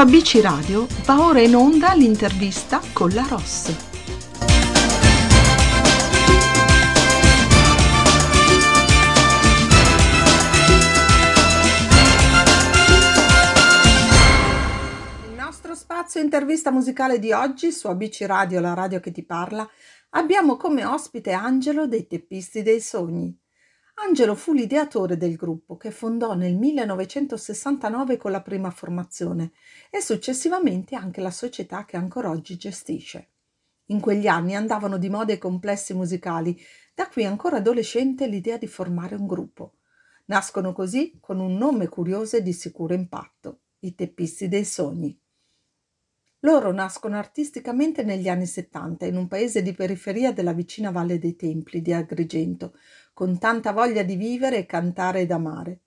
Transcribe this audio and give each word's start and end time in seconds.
ABC 0.00 0.38
Radio 0.42 0.86
va 1.06 1.26
ora 1.26 1.40
in 1.40 1.56
onda 1.56 1.92
l'intervista 1.92 2.80
con 2.92 3.10
la 3.10 3.26
Ross. 3.28 3.74
Nel 15.20 15.34
nostro 15.34 15.74
spazio 15.74 16.20
intervista 16.20 16.70
musicale 16.70 17.18
di 17.18 17.32
oggi 17.32 17.72
su 17.72 17.88
ABC 17.88 18.20
Radio, 18.20 18.60
la 18.60 18.74
radio 18.74 19.00
che 19.00 19.10
ti 19.10 19.24
parla, 19.24 19.68
abbiamo 20.10 20.56
come 20.56 20.84
ospite 20.84 21.32
Angelo 21.32 21.88
dei 21.88 22.06
Teppisti 22.06 22.62
dei 22.62 22.80
Sogni. 22.80 23.36
Angelo 24.00 24.36
fu 24.36 24.52
l'ideatore 24.52 25.16
del 25.16 25.34
gruppo 25.34 25.76
che 25.76 25.90
fondò 25.90 26.34
nel 26.34 26.54
1969 26.54 28.16
con 28.16 28.30
la 28.30 28.42
prima 28.42 28.70
formazione 28.70 29.50
e 29.90 30.00
successivamente 30.00 30.94
anche 30.94 31.20
la 31.20 31.32
società 31.32 31.84
che 31.84 31.96
ancora 31.96 32.30
oggi 32.30 32.56
gestisce. 32.56 33.30
In 33.86 33.98
quegli 33.98 34.28
anni 34.28 34.54
andavano 34.54 34.98
di 34.98 35.08
moda 35.08 35.32
i 35.32 35.38
complessi 35.38 35.94
musicali, 35.94 36.56
da 36.94 37.08
qui 37.08 37.24
ancora 37.24 37.56
adolescente 37.56 38.28
l'idea 38.28 38.56
di 38.56 38.68
formare 38.68 39.16
un 39.16 39.26
gruppo. 39.26 39.78
Nascono 40.26 40.72
così 40.72 41.18
con 41.20 41.40
un 41.40 41.56
nome 41.56 41.88
curioso 41.88 42.36
e 42.36 42.42
di 42.42 42.52
sicuro 42.52 42.94
impatto, 42.94 43.62
i 43.80 43.96
Teppisti 43.96 44.46
dei 44.46 44.64
Sogni. 44.64 45.18
Loro 46.42 46.70
nascono 46.70 47.16
artisticamente 47.16 48.04
negli 48.04 48.28
anni 48.28 48.46
70 48.46 49.06
in 49.06 49.16
un 49.16 49.26
paese 49.26 49.60
di 49.60 49.72
periferia 49.72 50.32
della 50.32 50.52
vicina 50.52 50.92
Valle 50.92 51.18
dei 51.18 51.34
Templi 51.34 51.82
di 51.82 51.92
Agrigento, 51.92 52.74
con 53.12 53.38
tanta 53.38 53.72
voglia 53.72 54.04
di 54.04 54.14
vivere 54.14 54.64
cantare 54.64 55.22
ed 55.22 55.32
amare. 55.32 55.80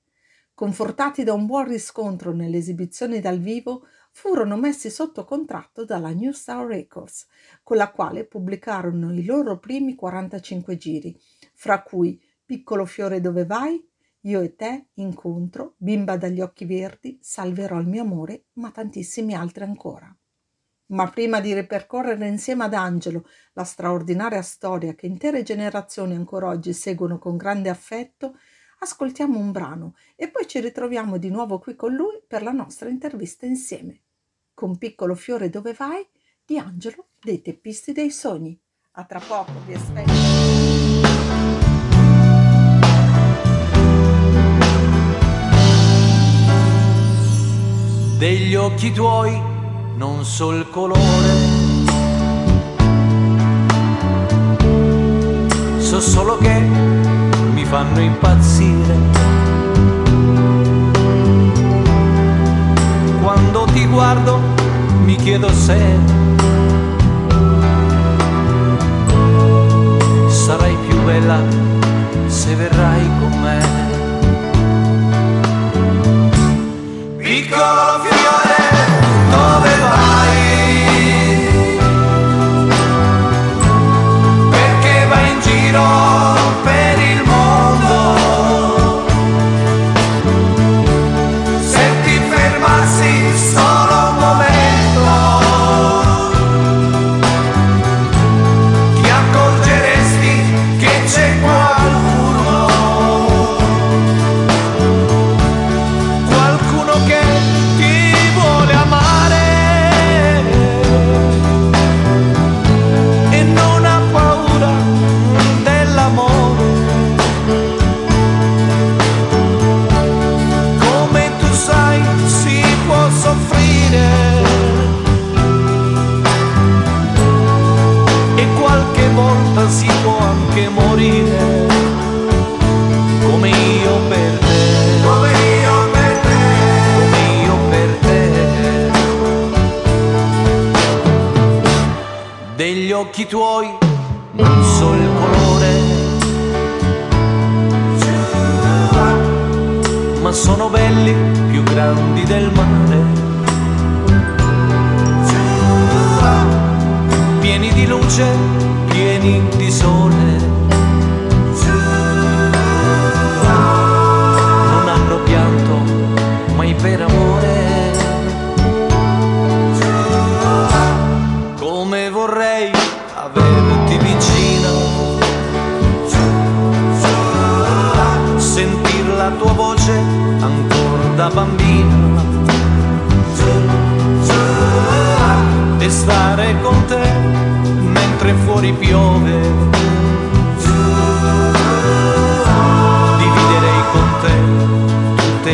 Confortati 0.53 1.23
da 1.23 1.31
un 1.31 1.45
buon 1.45 1.69
riscontro 1.69 2.33
nelle 2.33 2.57
esibizioni 2.57 3.21
dal 3.21 3.39
vivo, 3.39 3.87
furono 4.11 4.57
messi 4.57 4.89
sotto 4.89 5.23
contratto 5.23 5.85
dalla 5.85 6.11
New 6.11 6.33
Star 6.33 6.65
Records, 6.65 7.27
con 7.63 7.77
la 7.77 7.89
quale 7.89 8.25
pubblicarono 8.25 9.13
i 9.13 9.23
loro 9.23 9.57
primi 9.57 9.95
45 9.95 10.75
giri, 10.75 11.17
fra 11.53 11.81
cui 11.81 12.21
Piccolo 12.43 12.85
fiore 12.85 13.21
dove 13.21 13.45
vai, 13.45 13.81
Io 14.25 14.41
e 14.41 14.55
te, 14.55 14.87
Incontro, 14.95 15.75
Bimba 15.77 16.17
dagli 16.17 16.41
occhi 16.41 16.65
verdi, 16.65 17.17
Salverò 17.21 17.79
il 17.79 17.87
mio 17.87 18.01
amore, 18.01 18.47
ma 18.55 18.69
tantissimi 18.69 19.33
altri 19.33 19.63
ancora. 19.63 20.13
Ma 20.91 21.09
prima 21.09 21.39
di 21.39 21.53
ripercorrere 21.53 22.27
insieme 22.27 22.65
ad 22.65 22.73
Angelo 22.73 23.25
la 23.53 23.63
straordinaria 23.63 24.41
storia 24.41 24.93
che 24.93 25.05
intere 25.05 25.43
generazioni 25.43 26.15
ancora 26.15 26.47
oggi 26.47 26.73
seguono 26.73 27.17
con 27.17 27.37
grande 27.37 27.69
affetto, 27.69 28.37
ascoltiamo 28.79 29.37
un 29.37 29.51
brano 29.51 29.95
e 30.15 30.29
poi 30.29 30.47
ci 30.47 30.59
ritroviamo 30.59 31.17
di 31.17 31.29
nuovo 31.29 31.59
qui 31.59 31.75
con 31.75 31.93
lui 31.93 32.21
per 32.27 32.43
la 32.43 32.51
nostra 32.51 32.89
intervista 32.89 33.45
insieme. 33.45 34.01
Con 34.53 34.77
Piccolo 34.77 35.15
fiore 35.15 35.49
dove 35.49 35.73
vai 35.73 36.05
di 36.45 36.57
Angelo 36.57 37.07
dei 37.21 37.41
Teppisti 37.41 37.93
dei 37.93 38.11
Sogni. 38.11 38.59
A 38.91 39.05
tra 39.05 39.19
poco 39.19 39.51
vi 39.65 39.73
aspetto. 39.73 40.11
degli 48.21 48.53
occhi 48.53 48.91
tuoi 48.91 49.50
non 50.01 50.25
so 50.25 50.49
il 50.49 50.67
colore, 50.71 51.31
so 55.77 55.99
solo 55.99 56.39
che 56.39 56.59
mi 57.53 57.63
fanno 57.65 57.99
impazzire. 57.99 58.95
Quando 63.21 63.65
ti 63.73 63.85
guardo 63.85 64.39
mi 65.03 65.15
chiedo 65.17 65.53
se 65.53 65.79
sarai 70.29 70.75
più 70.87 70.99
bella 71.03 71.39
se 72.25 72.55
verrai 72.55 73.07
con 73.19 73.39
me. 73.39 73.59
Piccolo 77.17 78.10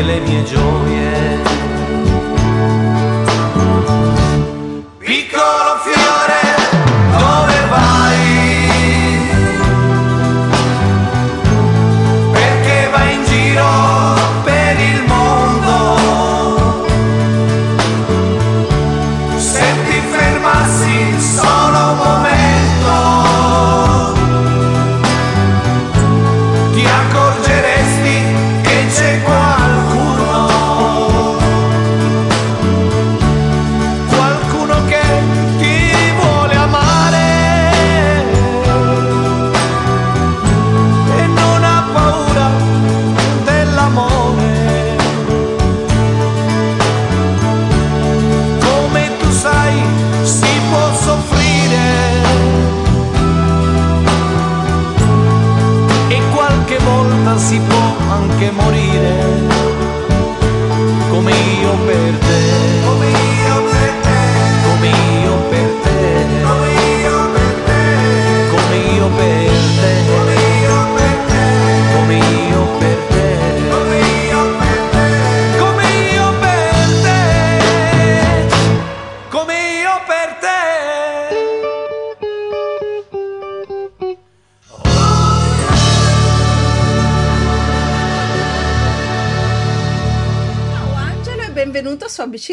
le 0.08 0.22
mie 0.22 0.46
gioie. 0.46 0.67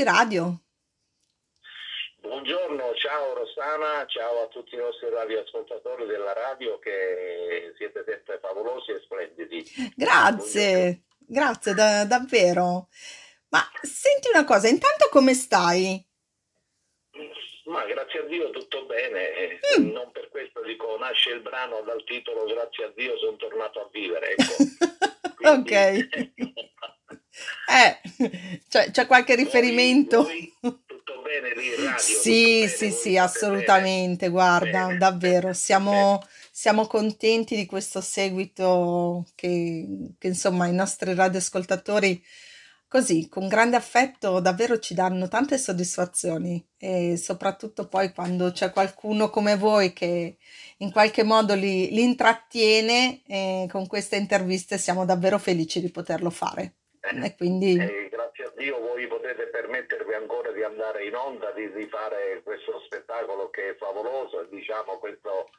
Radio. 0.05 0.61
Buongiorno, 2.21 2.95
ciao 2.95 3.35
Rossana, 3.35 4.07
ciao 4.07 4.45
a 4.45 4.47
tutti 4.49 4.75
i 4.75 4.79
nostri 4.79 5.11
radioascoltatori 5.11 6.07
della 6.07 6.33
radio 6.33 6.79
che 6.79 7.73
siete 7.77 8.03
sempre 8.07 8.39
favolosi 8.41 8.93
e 8.93 9.01
splendidi. 9.05 9.65
Grazie, 9.95 11.03
grazie 11.19 11.75
da- 11.75 12.05
davvero. 12.07 12.89
Ma 13.49 13.61
senti 13.83 14.29
una 14.33 14.45
cosa, 14.45 14.69
intanto 14.69 15.09
come 15.11 15.35
stai? 15.35 16.03
Ma 17.67 17.85
grazie 17.87 18.21
a 18.21 18.23
Dio 18.25 18.51
tutto 18.51 18.85
bene, 18.87 19.59
Mm. 19.79 19.91
non 19.91 20.11
per 20.13 20.29
questo 20.29 20.63
dico 20.63 20.97
nasce 20.99 21.31
il 21.31 21.41
brano 21.41 21.81
dal 21.83 22.05
titolo 22.05 22.45
Grazie 22.45 22.85
a 22.85 22.93
Dio 22.95 23.17
sono 23.19 23.37
tornato 23.37 23.81
a 23.81 23.89
vivere. 23.93 24.35
Ecco. 24.35 24.43
Ok. 25.45 25.73
Eh, 27.69 28.61
c'è, 28.69 28.91
c'è 28.91 29.07
qualche 29.07 29.35
riferimento? 29.35 30.27
voi 30.27 30.53
tutto 31.05 31.23
bene 31.23 31.55
lì 31.55 31.69
in 31.69 31.77
radio? 31.77 31.99
Sì, 31.99 32.67
sì, 32.69 32.87
bene? 32.87 32.93
sì, 32.93 33.17
state 33.17 33.19
assolutamente, 33.19 34.29
guarda, 34.29 34.87
Bene. 34.87 34.99
davvero, 34.99 35.53
siamo, 35.55 36.23
siamo 36.51 36.87
contenti 36.87 37.57
di 37.57 37.67
questo 37.67 38.01
seguito 38.01 39.27
che, 39.35 40.15
che, 40.19 40.27
insomma 40.29 40.67
i 40.67 40.75
nostri 40.75 41.15
radioascoltatori 41.15 42.23
così, 42.89 43.29
con 43.29 43.49
grande 43.49 43.77
affetto, 43.77 44.39
davvero 44.39 44.79
ci 44.79 44.95
danno 44.95 45.27
tante 45.27 45.59
soddisfazioni 45.59 46.65
e 46.79 47.17
soprattutto 47.17 47.89
poi 47.89 48.13
quando 48.13 48.53
c'è 48.53 48.71
qualcuno 48.71 49.31
come 49.31 49.57
voi 49.57 49.93
che 49.93 50.37
in 50.79 50.93
qualche 50.93 51.25
modo 51.25 51.55
li, 51.55 51.91
li 51.91 52.03
intrattiene 52.03 53.23
eh, 53.27 53.67
con 53.69 53.87
queste 53.89 54.17
interviste 54.17 54.79
siamo 54.79 55.05
davvero 55.05 55.39
felici 55.39 55.81
di 55.81 55.91
poterlo 55.91 56.31
fare. 56.31 56.75
E 57.11 57.37
quindi... 57.37 57.79
E 57.79 58.09
grazie 58.09 58.45
a 58.45 58.53
Dio 58.57 58.81
voi 58.81 59.07
potete 59.07 59.49
permettervi 59.49 60.15
ancora 60.15 60.51
di 60.53 60.63
andare 60.63 61.05
in 61.05 61.15
onda, 61.15 61.51
di, 61.53 61.71
di 61.73 61.87
fare 61.87 62.41
questo 62.43 62.81
spettacolo 62.87 63.51
che 63.51 63.71
è 63.71 63.77
favoloso 63.77 64.41
e 64.41 64.49
diciamo 64.49 64.99
questo, 64.99 65.51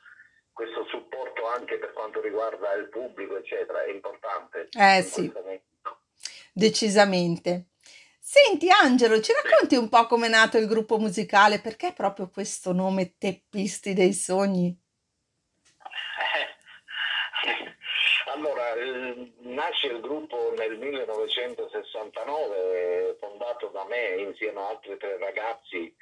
questo 0.52 0.86
supporto 0.86 1.48
anche 1.48 1.78
per 1.78 1.94
quanto 1.94 2.20
riguarda 2.22 2.74
il 2.74 2.90
pubblico, 2.90 3.38
eccetera, 3.38 3.84
è 3.84 3.92
importante. 3.92 4.70
Eh 4.76 5.04
sì. 5.04 5.32
Decisamente. 6.52 7.66
Senti 8.20 8.72
Angelo, 8.72 9.22
ci 9.22 9.32
racconti 9.32 9.76
un 9.76 9.88
po' 9.88 10.08
com'è 10.08 10.28
nato 10.28 10.58
il 10.58 10.66
gruppo 10.66 10.98
musicale? 10.98 11.60
Perché 11.60 11.94
proprio 11.94 12.30
questo 12.32 12.74
nome 12.74 13.18
Teppisti 13.20 13.94
dei 13.94 14.14
Sogni? 14.14 14.76
Allora, 18.36 18.74
eh, 18.76 19.32
nasce 19.44 19.88
il 19.88 20.02
gruppo 20.02 20.54
nel 20.58 20.78
1969, 20.78 23.16
fondato 23.18 23.68
da 23.68 23.86
me 23.86 24.16
insieme 24.18 24.60
a 24.60 24.68
altri 24.68 24.98
tre 24.98 25.18
ragazzi 25.18 25.96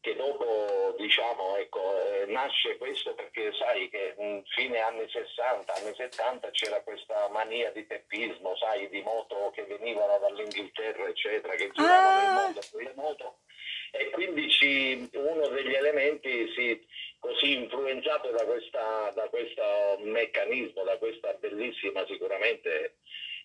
che 0.00 0.16
dopo, 0.16 0.96
diciamo, 0.98 1.56
ecco, 1.58 1.94
eh, 2.02 2.24
nasce 2.26 2.76
questo 2.76 3.14
perché 3.14 3.52
sai 3.52 3.88
che 3.88 4.14
mh, 4.18 4.40
fine 4.56 4.80
anni 4.80 5.08
60, 5.08 5.72
anni 5.74 5.94
70 5.94 6.50
c'era 6.50 6.80
questa 6.80 7.28
mania 7.28 7.70
di 7.70 7.86
teppismo, 7.86 8.56
sai, 8.56 8.88
di 8.88 9.00
moto 9.02 9.52
che 9.54 9.62
venivano 9.64 10.18
dall'Inghilterra, 10.18 11.06
eccetera, 11.06 11.54
che 11.54 11.70
giravano 11.70 12.18
il 12.20 12.26
Ah, 12.26 12.34
mondo 12.42 12.60
con 12.72 12.82
le 12.82 12.92
moto. 12.96 13.36
E 13.92 14.08
quindi 14.10 14.48
ci- 14.50 15.08
uno 15.12 15.46
degli 15.48 15.74
elementi 15.74 16.48
si, 16.54 16.84
così 17.20 17.52
influenzato 17.52 18.30
da, 18.30 18.44
questa, 18.44 19.12
da 19.14 19.28
questo 19.28 19.62
meccanismo, 20.00 20.82
da 20.82 20.96
questa 20.96 21.34
bellissima 21.34 22.04
sicuramente, 22.06 22.96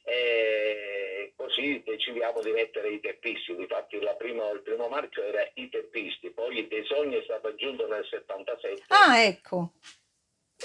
e 0.07 1.33
così 1.35 1.81
decidiamo 1.83 2.39
di 2.41 2.51
mettere 2.51 2.89
i 2.89 2.99
teppisti, 2.99 3.55
difatti 3.55 3.99
la 3.99 4.13
prima- 4.13 4.49
il 4.51 4.61
primo 4.61 4.87
marchio 4.87 5.23
era 5.23 5.49
i 5.55 5.67
teppisti, 5.67 6.29
poi 6.31 6.67
dei 6.67 6.85
sogni 6.85 7.15
è 7.15 7.23
stato 7.23 7.47
aggiunto 7.47 7.87
nel 7.87 8.05
77 8.07 8.83
ah, 8.89 9.19
ecco. 9.19 9.73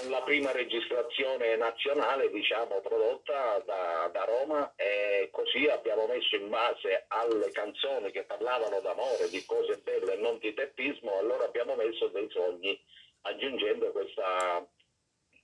la 0.08 0.20
prima 0.22 0.52
registrazione 0.52 1.56
nazionale, 1.56 2.30
diciamo, 2.30 2.80
prodotta 2.80 3.62
da, 3.64 4.10
da 4.12 4.24
Roma 4.24 4.74
e 4.76 5.30
così 5.32 5.66
abbiamo 5.68 6.06
messo 6.06 6.36
in 6.36 6.50
base 6.50 7.06
alle 7.08 7.50
canzoni 7.50 8.10
che 8.10 8.24
parlavano 8.24 8.80
d'amore, 8.80 9.30
di 9.30 9.42
cose 9.46 9.78
belle 9.78 10.14
e 10.14 10.16
non 10.16 10.38
di 10.38 10.52
teppismo, 10.52 11.16
allora 11.18 11.44
abbiamo 11.44 11.74
messo 11.76 12.08
dei 12.08 12.28
sogni, 12.30 12.78
aggiungendo 13.22 13.90
questa, 13.92 14.66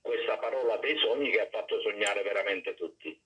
questa 0.01 0.37
parola 0.37 0.77
dei 0.77 0.97
sogni 0.97 1.29
che 1.31 1.41
ha 1.41 1.49
fatto 1.51 1.79
sognare 1.81 2.23
veramente 2.23 2.73
tutti. 2.75 3.19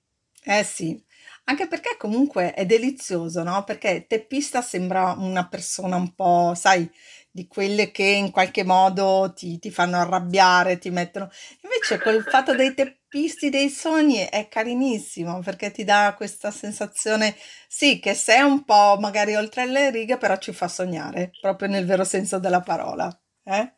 Eh 0.44 0.64
sì, 0.64 1.00
anche 1.44 1.68
perché 1.68 1.96
comunque 1.96 2.52
è 2.52 2.66
delizioso, 2.66 3.44
no? 3.44 3.62
Perché 3.62 4.06
teppista 4.08 4.60
sembra 4.60 5.14
una 5.16 5.46
persona 5.46 5.94
un 5.96 6.14
po', 6.14 6.52
sai, 6.56 6.90
di 7.30 7.46
quelle 7.46 7.92
che 7.92 8.02
in 8.02 8.30
qualche 8.32 8.64
modo 8.64 9.32
ti, 9.34 9.58
ti 9.60 9.70
fanno 9.70 9.98
arrabbiare, 9.98 10.78
ti 10.78 10.90
mettono... 10.90 11.30
Invece 11.62 11.98
col 12.02 12.22
fatto 12.28 12.54
dei 12.56 12.74
teppisti 12.74 13.50
dei 13.50 13.70
sogni 13.70 14.26
è 14.28 14.48
carinissimo 14.48 15.40
perché 15.40 15.70
ti 15.70 15.84
dà 15.84 16.12
questa 16.16 16.50
sensazione, 16.50 17.36
sì, 17.68 18.00
che 18.00 18.14
sei 18.14 18.42
un 18.42 18.64
po' 18.64 18.96
magari 19.00 19.34
oltre 19.36 19.66
le 19.66 19.90
righe, 19.90 20.18
però 20.18 20.36
ci 20.38 20.52
fa 20.52 20.66
sognare, 20.68 21.30
proprio 21.40 21.68
nel 21.68 21.86
vero 21.86 22.04
senso 22.04 22.38
della 22.40 22.60
parola. 22.60 23.08
Eh? 23.44 23.74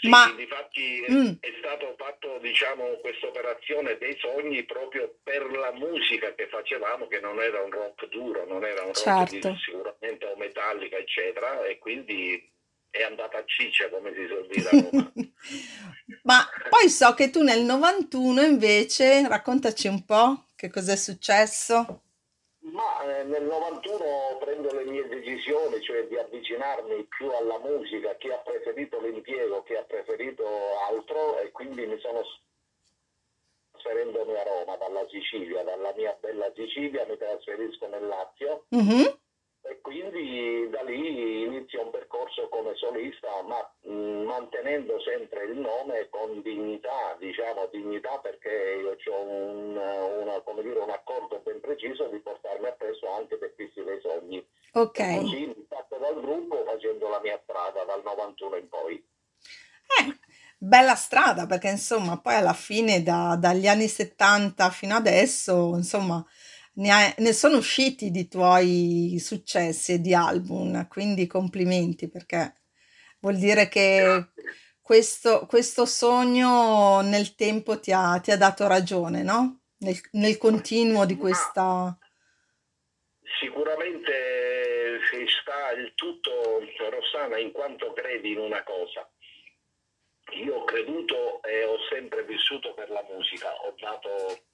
Sì, 0.00 0.08
Ma... 0.08 0.32
difatti 0.36 1.04
mm, 1.10 1.32
è 1.40 1.52
stato 1.58 1.94
fatto, 1.96 2.38
diciamo, 2.40 2.98
questa 3.00 3.26
operazione 3.26 3.96
dei 3.98 4.16
sogni 4.18 4.64
proprio 4.64 5.18
per 5.22 5.50
la 5.50 5.72
musica 5.72 6.34
che 6.34 6.48
facevamo, 6.48 7.06
che 7.08 7.20
non 7.20 7.40
era 7.40 7.62
un 7.62 7.70
rock 7.70 8.08
duro, 8.08 8.46
non 8.46 8.64
era 8.64 8.82
un 8.82 8.92
rock 8.92 9.30
di, 9.30 9.40
certo. 9.40 9.56
sicuramente 9.56 10.26
o 10.26 10.36
metallica, 10.36 10.96
eccetera, 10.96 11.64
e 11.64 11.78
quindi 11.78 12.54
è 12.90 13.02
andata 13.02 13.38
a 13.38 13.44
ciccia, 13.44 13.88
come 13.90 14.12
si 14.14 14.26
suol 14.26 14.46
dire 14.46 14.68
a 14.68 14.88
Roma. 14.90 15.12
Ma 16.22 16.48
poi 16.68 16.88
so 16.88 17.14
che 17.14 17.30
tu 17.30 17.42
nel 17.42 17.62
91 17.62 18.42
invece, 18.42 19.26
raccontaci 19.28 19.88
un 19.88 20.04
po' 20.04 20.46
che 20.56 20.70
cos'è 20.70 20.96
successo. 20.96 22.02
Eh, 23.06 23.22
nel 23.24 23.44
91 23.44 24.38
prendo 24.38 24.72
le 24.72 24.84
mie 24.84 25.06
decisioni, 25.08 25.80
cioè 25.82 26.06
di 26.06 26.16
avvicinarmi 26.16 27.04
più 27.04 27.30
alla 27.30 27.58
musica, 27.58 28.16
chi 28.16 28.30
ha 28.30 28.38
preferito 28.38 29.00
l'impiego, 29.00 29.62
chi 29.62 29.74
ha 29.74 29.82
preferito 29.82 30.44
altro, 30.88 31.38
e 31.38 31.50
quindi 31.50 31.86
mi 31.86 31.98
sono 32.00 32.22
trasferendomi 33.72 34.34
a 34.34 34.42
Roma 34.42 34.76
dalla 34.76 35.06
Sicilia, 35.08 35.62
dalla 35.62 35.92
mia 35.96 36.16
bella 36.20 36.50
Sicilia, 36.54 37.06
mi 37.06 37.16
trasferisco 37.16 37.86
nel 37.86 38.06
Lazio. 38.06 38.64
Mhm, 38.70 39.18
e 39.68 39.80
quindi 39.80 40.68
da 40.70 40.82
lì 40.82 41.42
inizio 41.44 41.82
un 41.82 41.90
percorso 41.90 42.48
come 42.48 42.74
solista, 42.76 43.42
ma 43.42 43.58
mh, 43.82 44.24
mantenendo 44.24 45.00
sempre 45.00 45.44
il 45.44 45.58
nome 45.58 46.08
con 46.10 46.40
dignità, 46.42 47.16
diciamo 47.18 47.66
dignità 47.72 48.18
perché 48.18 48.50
io 48.80 48.96
ho 49.12 49.22
un, 49.22 49.76
una- 49.76 50.40
come 50.42 50.62
dire, 50.62 50.78
un 50.80 50.90
accordo 50.90 51.40
ben 51.40 51.60
preciso 51.60 52.06
di 52.08 52.18
portarmi 52.20 52.66
appresso 52.66 53.08
anche 53.10 53.36
per 53.38 53.54
Pissi 53.54 53.82
dei 53.82 54.00
Sogni. 54.00 54.38
E 54.38 54.46
Ok. 54.74 55.00
così 55.08 55.46
mi 55.46 55.62
stacco 55.66 55.96
dal 55.98 56.20
gruppo 56.20 56.64
facendo 56.64 57.08
la 57.08 57.20
mia 57.20 57.38
strada 57.42 57.84
dal 57.84 58.02
91 58.04 58.56
in 58.56 58.68
poi. 58.68 59.04
Eh, 59.98 60.18
bella 60.58 60.94
strada 60.94 61.46
perché 61.46 61.68
insomma 61.68 62.18
poi 62.18 62.34
alla 62.34 62.52
fine 62.54 63.02
da- 63.02 63.36
dagli 63.38 63.66
anni 63.68 63.88
70 63.88 64.70
fino 64.70 64.94
adesso 64.94 65.74
insomma 65.76 66.24
ne, 66.76 66.90
hai- 66.90 67.14
ne 67.18 67.32
sono 67.32 67.58
usciti 67.58 68.10
di 68.10 68.28
tuoi 68.28 69.16
successi 69.20 69.92
e 69.92 70.00
di 70.00 70.14
album, 70.14 70.88
quindi 70.88 71.26
complimenti 71.26 72.08
perché 72.08 72.62
vuol 73.20 73.36
dire 73.36 73.68
che 73.68 74.30
questo, 74.80 75.46
questo 75.46 75.86
sogno 75.86 77.00
nel 77.00 77.34
tempo 77.34 77.80
ti 77.80 77.92
ha, 77.92 78.18
ti 78.20 78.30
ha 78.30 78.36
dato 78.36 78.66
ragione, 78.66 79.22
no? 79.22 79.60
Nel, 79.78 79.96
nel 80.12 80.38
continuo 80.38 81.04
di 81.04 81.16
questa... 81.16 81.96
sicuramente 83.40 85.00
si 85.10 85.26
sta 85.40 85.72
il 85.72 85.92
tutto, 85.94 86.60
Rossana, 86.90 87.38
in 87.38 87.52
quanto 87.52 87.92
credi 87.92 88.32
in 88.32 88.38
una 88.38 88.62
cosa. 88.62 89.08
Io 90.42 90.56
ho 90.56 90.64
creduto 90.64 91.42
e 91.42 91.64
ho 91.64 91.76
sempre 91.90 92.24
vissuto 92.24 92.74
per 92.74 92.90
la 92.90 93.04
musica, 93.08 93.52
ho 93.54 93.74
dato 93.78 94.44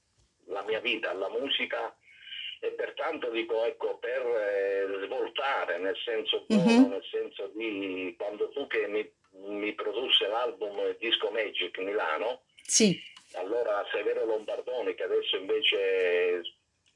la 0.47 0.63
mia 0.63 0.81
vita 0.81 1.11
alla 1.11 1.31
musica 1.31 1.95
e 2.65 2.71
pertanto 2.71 3.29
dico 3.31 3.65
ecco 3.65 3.99
per 3.99 4.23
eh, 4.25 5.05
svoltare 5.05 5.79
nel 5.79 5.97
senso 6.05 6.45
buono, 6.47 6.63
Mhm, 6.63 6.91
nel 6.91 7.05
senso 7.11 7.51
di 7.57 8.15
quando 8.17 8.51
fu 8.53 8.69
che 8.69 8.87
mi, 8.87 9.13
mi 9.49 9.73
produsse 9.75 10.29
l'album 10.29 10.97
Disco 10.99 11.31
Magic 11.31 11.77
Milano, 11.79 12.43
Sì, 12.63 12.97
allora 13.33 13.85
Severo 13.91 14.25
Lombardoni 14.25 14.95
che 14.95 15.03
adesso 15.03 15.37
invece 15.37 15.79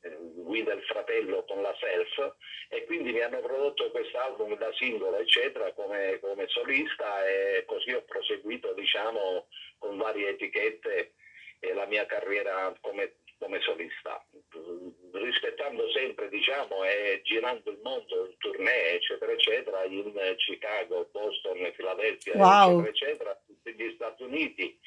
eh, 0.02 0.16
guida 0.36 0.72
il 0.72 0.82
fratello 0.84 1.44
con 1.46 1.60
la 1.62 1.74
Self 1.80 2.36
e 2.68 2.84
quindi 2.84 3.10
mi 3.10 3.20
hanno 3.22 3.40
prodotto 3.40 3.90
quest'album 3.90 4.56
da 4.56 4.72
singolo 4.74 5.16
eccetera 5.16 5.72
come, 5.72 6.20
come 6.20 6.46
solista 6.46 7.26
e 7.26 7.64
così 7.66 7.92
ho 7.92 8.02
proseguito 8.02 8.72
diciamo 8.74 9.48
con 9.78 9.96
varie 9.96 10.28
etichette 10.28 11.14
e 11.58 11.72
la 11.74 11.86
mia 11.86 12.06
carriera 12.06 12.72
come, 12.80 13.16
come 13.38 13.60
solista 13.60 14.24
rispettando 15.12 15.90
sempre 15.90 16.28
diciamo, 16.28 16.82
è 16.84 17.20
girando 17.22 17.70
il 17.70 17.78
mondo, 17.82 18.26
in 18.26 18.36
tournée, 18.38 18.92
eccetera, 18.94 19.32
eccetera, 19.32 19.84
in 19.84 20.12
Chicago, 20.36 21.08
Boston, 21.12 21.72
Filadelfia, 21.74 22.34
Wow. 22.36 22.84
eccetera, 22.84 22.88
eccetera, 22.88 23.42
tutti 23.46 23.72
gli 23.74 23.92
Stati 23.94 24.22
Uniti 24.22 24.78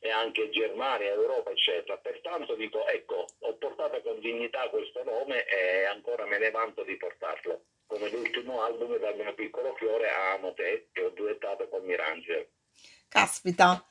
e 0.00 0.10
anche 0.10 0.50
Germania, 0.50 1.10
Europa, 1.10 1.50
eccetera. 1.50 1.96
Pertanto 1.98 2.54
dico, 2.54 2.86
ecco, 2.86 3.26
ho 3.40 3.54
portato 3.56 4.00
con 4.02 4.20
dignità 4.20 4.68
questo 4.68 5.02
nome 5.04 5.44
e 5.46 5.84
ancora 5.84 6.26
me 6.26 6.38
ne 6.38 6.50
vanto 6.50 6.84
di 6.84 6.96
portarlo. 6.96 7.64
Come 7.86 8.10
l'ultimo 8.10 8.62
album 8.62 8.98
dal 8.98 9.16
mio 9.16 9.32
piccolo 9.34 9.74
fiore 9.76 10.10
a 10.10 10.32
Amo 10.32 10.52
te, 10.52 10.88
che 10.92 11.02
ho 11.02 11.10
duettato 11.10 11.68
con 11.68 11.84
Mirangel. 11.84 12.46
Caspita. 13.08 13.84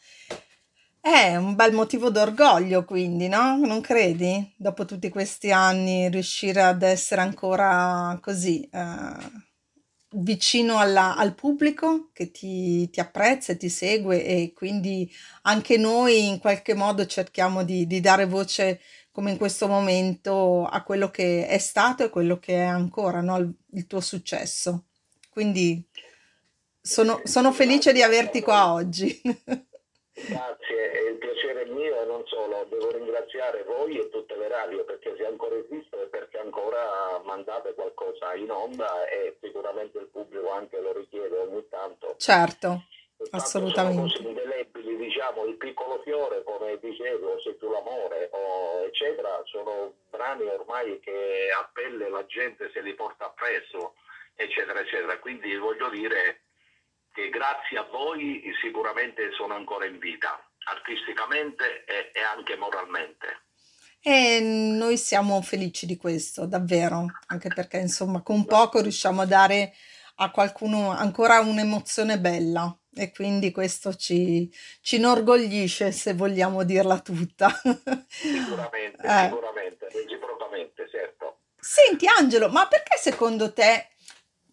È 1.09 1.35
un 1.37 1.55
bel 1.55 1.73
motivo 1.73 2.09
d'orgoglio, 2.09 2.83
quindi, 2.83 3.27
no? 3.29 3.55
Non 3.57 3.79
credi? 3.81 4.53
Dopo 4.57 4.83
tutti 4.85 5.07
questi 5.09 5.51
anni 5.51 6.09
riuscire 6.09 6.61
ad 6.61 6.81
essere 6.83 7.21
ancora 7.21 8.17
così, 8.21 8.67
eh, 8.69 9.15
vicino 10.19 10.77
alla- 10.79 11.15
al 11.15 11.33
pubblico 11.35 12.09
che 12.13 12.31
ti, 12.31 12.89
ti 12.89 12.99
apprezza 12.99 13.53
e 13.53 13.57
ti 13.57 13.69
segue 13.69 14.23
e 14.25 14.53
quindi 14.53 15.09
anche 15.43 15.77
noi 15.77 16.27
in 16.27 16.39
qualche 16.39 16.73
modo 16.73 17.05
cerchiamo 17.05 17.63
di, 17.63 17.87
di 17.87 17.99
dare 18.01 18.25
voce, 18.25 18.81
come 19.11 19.31
in 19.31 19.37
questo 19.37 19.67
momento, 19.67 20.65
a 20.65 20.83
quello 20.83 21.09
che 21.09 21.47
è 21.47 21.57
stato 21.57 22.03
e 22.03 22.09
quello 22.09 22.37
che 22.39 22.55
è 22.55 22.65
ancora, 22.65 23.21
no? 23.21 23.37
Il, 23.37 23.53
il 23.73 23.87
tuo 23.87 24.01
successo. 24.01 24.85
Quindi 25.29 25.85
sono, 26.81 27.21
sono 27.23 27.51
felice 27.53 27.93
di 27.93 28.01
averti 28.01 28.41
qua 28.41 28.71
oggi. 28.73 29.21
Grazie, 30.25 30.91
è 30.91 31.09
il 31.09 31.17
piacere 31.17 31.65
mio 31.65 32.01
e 32.01 32.05
non 32.05 32.25
solo, 32.25 32.65
devo 32.69 32.89
ringraziare 32.91 33.63
voi 33.63 33.99
e 33.99 34.09
tutte 34.09 34.35
le 34.35 34.47
radio 34.47 34.83
perché 34.83 35.13
se 35.15 35.25
ancora 35.25 35.55
esiste 35.55 36.01
è 36.01 36.07
perché 36.07 36.39
ancora 36.39 37.21
mandate 37.23 37.75
qualcosa 37.75 38.33
in 38.33 38.49
onda 38.49 39.07
e 39.07 39.37
sicuramente 39.39 39.99
il 39.99 40.07
pubblico 40.07 40.49
anche 40.49 40.81
lo 40.81 40.91
richiede 40.91 41.37
ogni 41.37 41.63
tanto. 41.69 42.15
Certo, 42.17 42.85
Pertanto 43.15 43.45
assolutamente. 43.45 44.15
Sono 44.15 44.29
indelebili, 44.29 44.97
diciamo, 44.97 45.45
il 45.45 45.55
piccolo 45.55 46.01
fiore, 46.01 46.43
come 46.43 46.79
dicevo, 46.79 47.39
se 47.41 47.55
tu 47.57 47.69
l'amore, 47.69 48.29
o 48.31 48.85
eccetera, 48.85 49.41
sono 49.45 49.93
brani 50.09 50.47
ormai 50.47 50.99
che 50.99 51.49
a 51.55 51.69
pelle 51.71 52.09
la 52.09 52.25
gente 52.25 52.71
se 52.73 52.81
li 52.81 52.95
porta 52.95 53.25
appresso, 53.25 53.93
eccetera, 54.35 54.79
eccetera. 54.79 55.19
Quindi 55.19 55.55
voglio 55.57 55.89
dire 55.89 56.46
che 57.17 57.29
grazie 57.29 57.79
a 57.79 57.87
voi 57.89 58.43
sicuramente 58.61 59.31
sono 59.35 59.55
ancora 59.55 59.87
in 59.87 59.97
vita, 59.97 60.39
artisticamente 60.65 61.83
e, 61.85 62.11
e 62.13 62.21
anche 62.21 62.55
moralmente. 62.55 63.45
E 63.99 64.39
noi 64.39 64.99
siamo 64.99 65.41
felici 65.41 65.87
di 65.87 65.97
questo, 65.97 66.45
davvero, 66.45 67.07
anche 67.25 67.49
perché 67.49 67.77
insomma 67.77 68.21
con 68.21 68.45
poco 68.45 68.81
riusciamo 68.81 69.21
a 69.21 69.25
dare 69.25 69.73
a 70.17 70.29
qualcuno 70.29 70.91
ancora 70.91 71.39
un'emozione 71.39 72.19
bella 72.19 72.77
e 72.93 73.11
quindi 73.11 73.51
questo 73.51 73.95
ci, 73.95 74.51
ci 74.81 74.97
inorgoglisce, 74.97 75.91
se 75.91 76.13
vogliamo 76.13 76.63
dirla 76.63 76.99
tutta. 76.99 77.49
Sicuramente, 78.07 79.01
Eh. 79.01 79.23
sicuramente, 79.23 79.87
reciprocamente, 79.91 80.87
certo. 80.91 81.39
Senti 81.59 82.05
Angelo, 82.07 82.49
ma 82.49 82.67
perché 82.67 82.97
secondo 82.97 83.51
te 83.53 83.89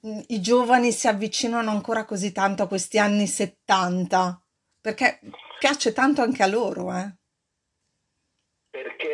mh, 0.05 0.21
i 0.29 0.41
giovani 0.41 0.93
si 0.93 1.09
avvicinano 1.09 1.71
ancora 1.71 2.05
così 2.05 2.33
tanto 2.33 2.63
a 2.63 2.69
questi 2.69 2.99
anni 2.99 3.27
70? 3.27 4.41
Perché 4.81 5.21
piace 5.59 5.93
tanto 5.93 6.23
anche 6.23 6.43
a 6.43 6.47
loro, 6.47 6.93
eh? 6.95 7.15
Perché 8.71 9.07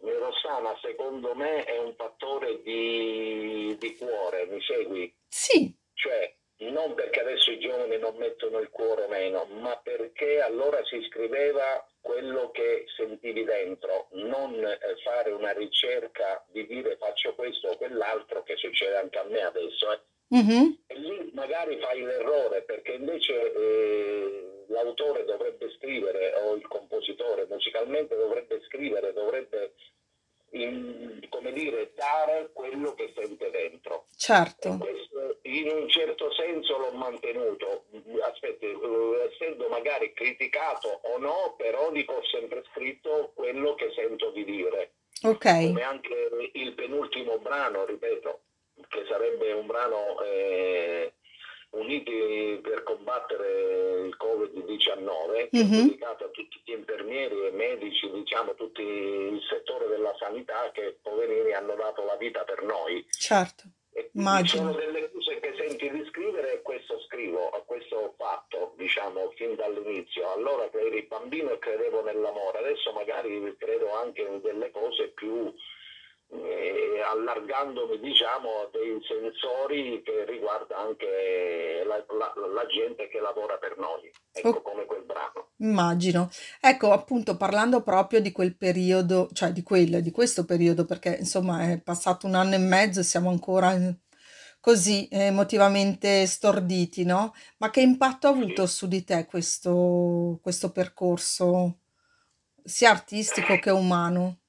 eh, 0.00 0.18
Rossana, 0.18 0.76
secondo 0.82 1.34
me, 1.34 1.64
è 1.64 1.78
un 1.78 1.94
fattore 1.96 2.60
di, 2.62 3.76
di 3.78 3.96
cuore, 3.96 4.46
mi 4.46 4.60
segui? 4.60 5.14
Sì, 5.28 5.72
Cioè, 5.94 6.35
non 6.58 6.94
perché 6.94 7.20
adesso 7.20 7.50
i 7.50 7.58
giovani 7.58 7.98
non 7.98 8.16
mettono 8.16 8.58
il 8.58 8.70
cuore 8.70 9.04
o 9.04 9.08
meno, 9.08 9.44
ma 9.60 9.76
perché 9.82 10.40
allora 10.40 10.82
si 10.84 11.02
scriveva 11.08 11.86
quello 12.00 12.50
che 12.50 12.84
sentivi 12.96 13.44
dentro, 13.44 14.08
non 14.12 14.54
eh, 14.64 14.78
fare 15.04 15.30
una 15.32 15.52
ricerca 15.52 16.44
di 16.48 16.66
dire 16.66 16.96
faccio 16.96 17.34
questo 17.34 17.68
o 17.68 17.76
quell'altro, 17.76 18.42
che 18.42 18.56
succede 18.56 18.96
anche 18.96 19.18
a 19.18 19.24
me 19.24 19.42
adesso. 19.42 19.92
eh. 19.92 20.00
mhm, 20.28 20.78
E 20.86 20.94
lì 20.98 21.30
magari 21.34 21.78
fai 21.80 22.02
l'errore 22.02 22.62
perché 22.62 22.92
invece 22.92 23.52
eh, 23.52 24.64
l'autore 24.68 25.24
dovrebbe 25.24 25.70
scrivere 25.76 26.32
o 26.34 26.54
il 26.54 26.66
compositore 26.66 27.46
musicalmente 27.48 28.16
dovrebbe 28.16 28.60
scrivere, 28.66 29.12
dovrebbe 29.12 29.74
in- 30.50 31.26
come 31.28 31.52
dire, 31.52 31.92
dare 31.94 32.50
quello 32.52 32.94
che 32.94 33.12
sente 33.14 33.50
dentro. 33.50 34.06
Certo, 34.16 34.76
questo 34.78 35.38
in 35.42 35.70
un 35.70 35.88
certo 35.88 36.32
senso 36.32 36.78
l'ho 36.78 36.92
mantenuto, 36.92 37.84
aspetti, 38.22 38.66
eh, 38.66 39.30
essendo 39.32 39.68
magari 39.68 40.12
criticato 40.12 41.00
o 41.02 41.18
no, 41.18 41.54
però 41.56 41.90
dico 41.90 42.14
ho 42.14 42.24
sempre 42.24 42.62
scritto 42.72 43.32
quello 43.34 43.74
che 43.74 43.90
sento 43.94 44.30
di 44.30 44.44
dire. 44.44 44.92
Ok, 45.22 45.44
come 45.44 45.82
anche 45.82 46.50
il 46.52 46.74
penultimo 46.74 47.38
brano, 47.38 47.84
ripeto, 47.84 48.40
che 48.88 49.04
sarebbe 49.08 49.52
un 49.52 49.66
brano 49.66 50.20
eh, 50.22 51.12
Uniti 51.70 52.58
per 52.62 52.84
combattere 52.84 54.06
il 54.06 54.16
Covid-19, 54.16 55.48
che 55.50 55.60
è 55.60 55.62
Mhm. 55.64 55.86
dedicato 55.88 56.24
a 56.24 56.28
tutti 56.28 56.60
gli 56.64 56.72
infermieri 57.16 57.46
e 57.46 57.50
medici, 57.52 58.10
diciamo 58.10 58.54
tutti 58.54 58.82
il 58.82 59.40
settore 59.48 59.86
della 59.88 60.14
sanità 60.18 60.70
che 60.72 60.98
poverini 61.02 61.52
hanno 61.52 61.74
dato 61.74 62.04
la 62.04 62.16
vita 62.16 62.44
per 62.44 62.62
noi. 62.62 63.04
certo, 63.10 63.64
immagino. 64.12 64.72
sono 64.72 64.76
delle 64.78 65.10
cose 65.10 65.40
che 65.40 65.54
senti 65.56 65.90
di 65.90 66.04
scrivere 66.10 66.54
e 66.54 66.62
questo 66.62 67.00
scrivo, 67.00 67.48
questo 67.66 67.96
ho 67.96 68.14
fatto, 68.16 68.74
diciamo, 68.76 69.30
fin 69.36 69.54
dall'inizio. 69.56 70.30
Allora 70.32 70.68
che 70.68 70.78
eri 70.80 71.02
bambino 71.04 71.50
e 71.52 71.58
credevo 71.58 72.02
nell'amore, 72.02 72.58
adesso 72.58 72.92
magari 72.92 73.54
credo 73.58 73.92
anche 73.94 74.22
in 74.22 74.40
delle 74.42 74.70
cose 74.70 75.08
più 75.08 75.52
eh, 76.28 77.00
allargandomi, 77.04 78.00
diciamo, 78.00 78.60
a 78.62 78.68
dei 78.72 79.00
sensori 79.06 80.02
che 80.02 80.24
riguarda 80.24 80.76
anche 80.76 81.82
la, 81.86 82.04
la- 82.08 82.34
la 82.52 82.66
gente 82.66 83.06
che 83.08 83.20
lavora 83.20 83.56
per 83.58 83.76
noi, 83.78 84.10
ecco 84.32 84.48
Oh. 84.48 84.62
come 84.62 84.84
quel 84.86 85.02
brano. 85.02 85.45
Immagino. 85.58 86.28
Ecco, 86.60 86.92
appunto, 86.92 87.36
parlando 87.36 87.82
proprio 87.82 88.20
di 88.20 88.30
quel 88.30 88.56
periodo, 88.56 89.28
cioè 89.32 89.52
di 89.52 89.62
quel, 89.62 90.02
di 90.02 90.10
questo 90.10 90.44
periodo, 90.44 90.84
perché 90.84 91.16
insomma 91.18 91.70
è 91.70 91.80
passato 91.80 92.26
un 92.26 92.34
anno 92.34 92.54
e 92.54 92.58
mezzo 92.58 93.00
e 93.00 93.04
siamo 93.04 93.30
ancora 93.30 93.74
eh, 93.74 93.96
così 94.60 95.08
emotivamente 95.10 96.26
storditi, 96.26 97.04
no? 97.04 97.32
Ma 97.58 97.70
che 97.70 97.80
impatto 97.80 98.26
ha 98.26 98.30
avuto 98.30 98.66
su 98.66 98.86
di 98.86 99.02
te 99.04 99.24
questo, 99.24 100.38
questo 100.42 100.72
percorso, 100.72 101.78
sia 102.62 102.90
artistico 102.90 103.58
che 103.58 103.70
umano? 103.70 104.40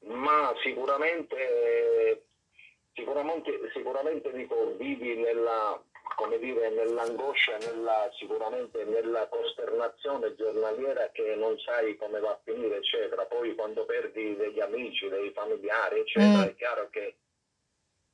Ma 0.00 0.52
sicuramente, 0.64 2.26
sicuramente, 2.94 3.50
sicuramente 3.74 4.32
dico, 4.32 4.74
vivi 4.76 5.16
nella, 5.16 5.80
come 6.18 6.38
dire, 6.40 6.68
nell'angoscia, 6.70 7.56
nella, 7.58 8.10
sicuramente 8.18 8.82
nella 8.82 9.28
costernazione 9.28 10.34
giornaliera 10.34 11.10
che 11.12 11.36
non 11.36 11.56
sai 11.60 11.94
come 11.96 12.18
va 12.18 12.30
a 12.30 12.40
finire, 12.42 12.78
eccetera. 12.78 13.24
Poi 13.26 13.54
quando 13.54 13.84
perdi 13.84 14.34
degli 14.34 14.58
amici, 14.58 15.08
dei 15.08 15.30
familiari, 15.32 16.00
eccetera, 16.00 16.42
Mm. 16.44 16.48
è 16.48 16.54
chiaro 16.56 16.88
che 16.90 17.18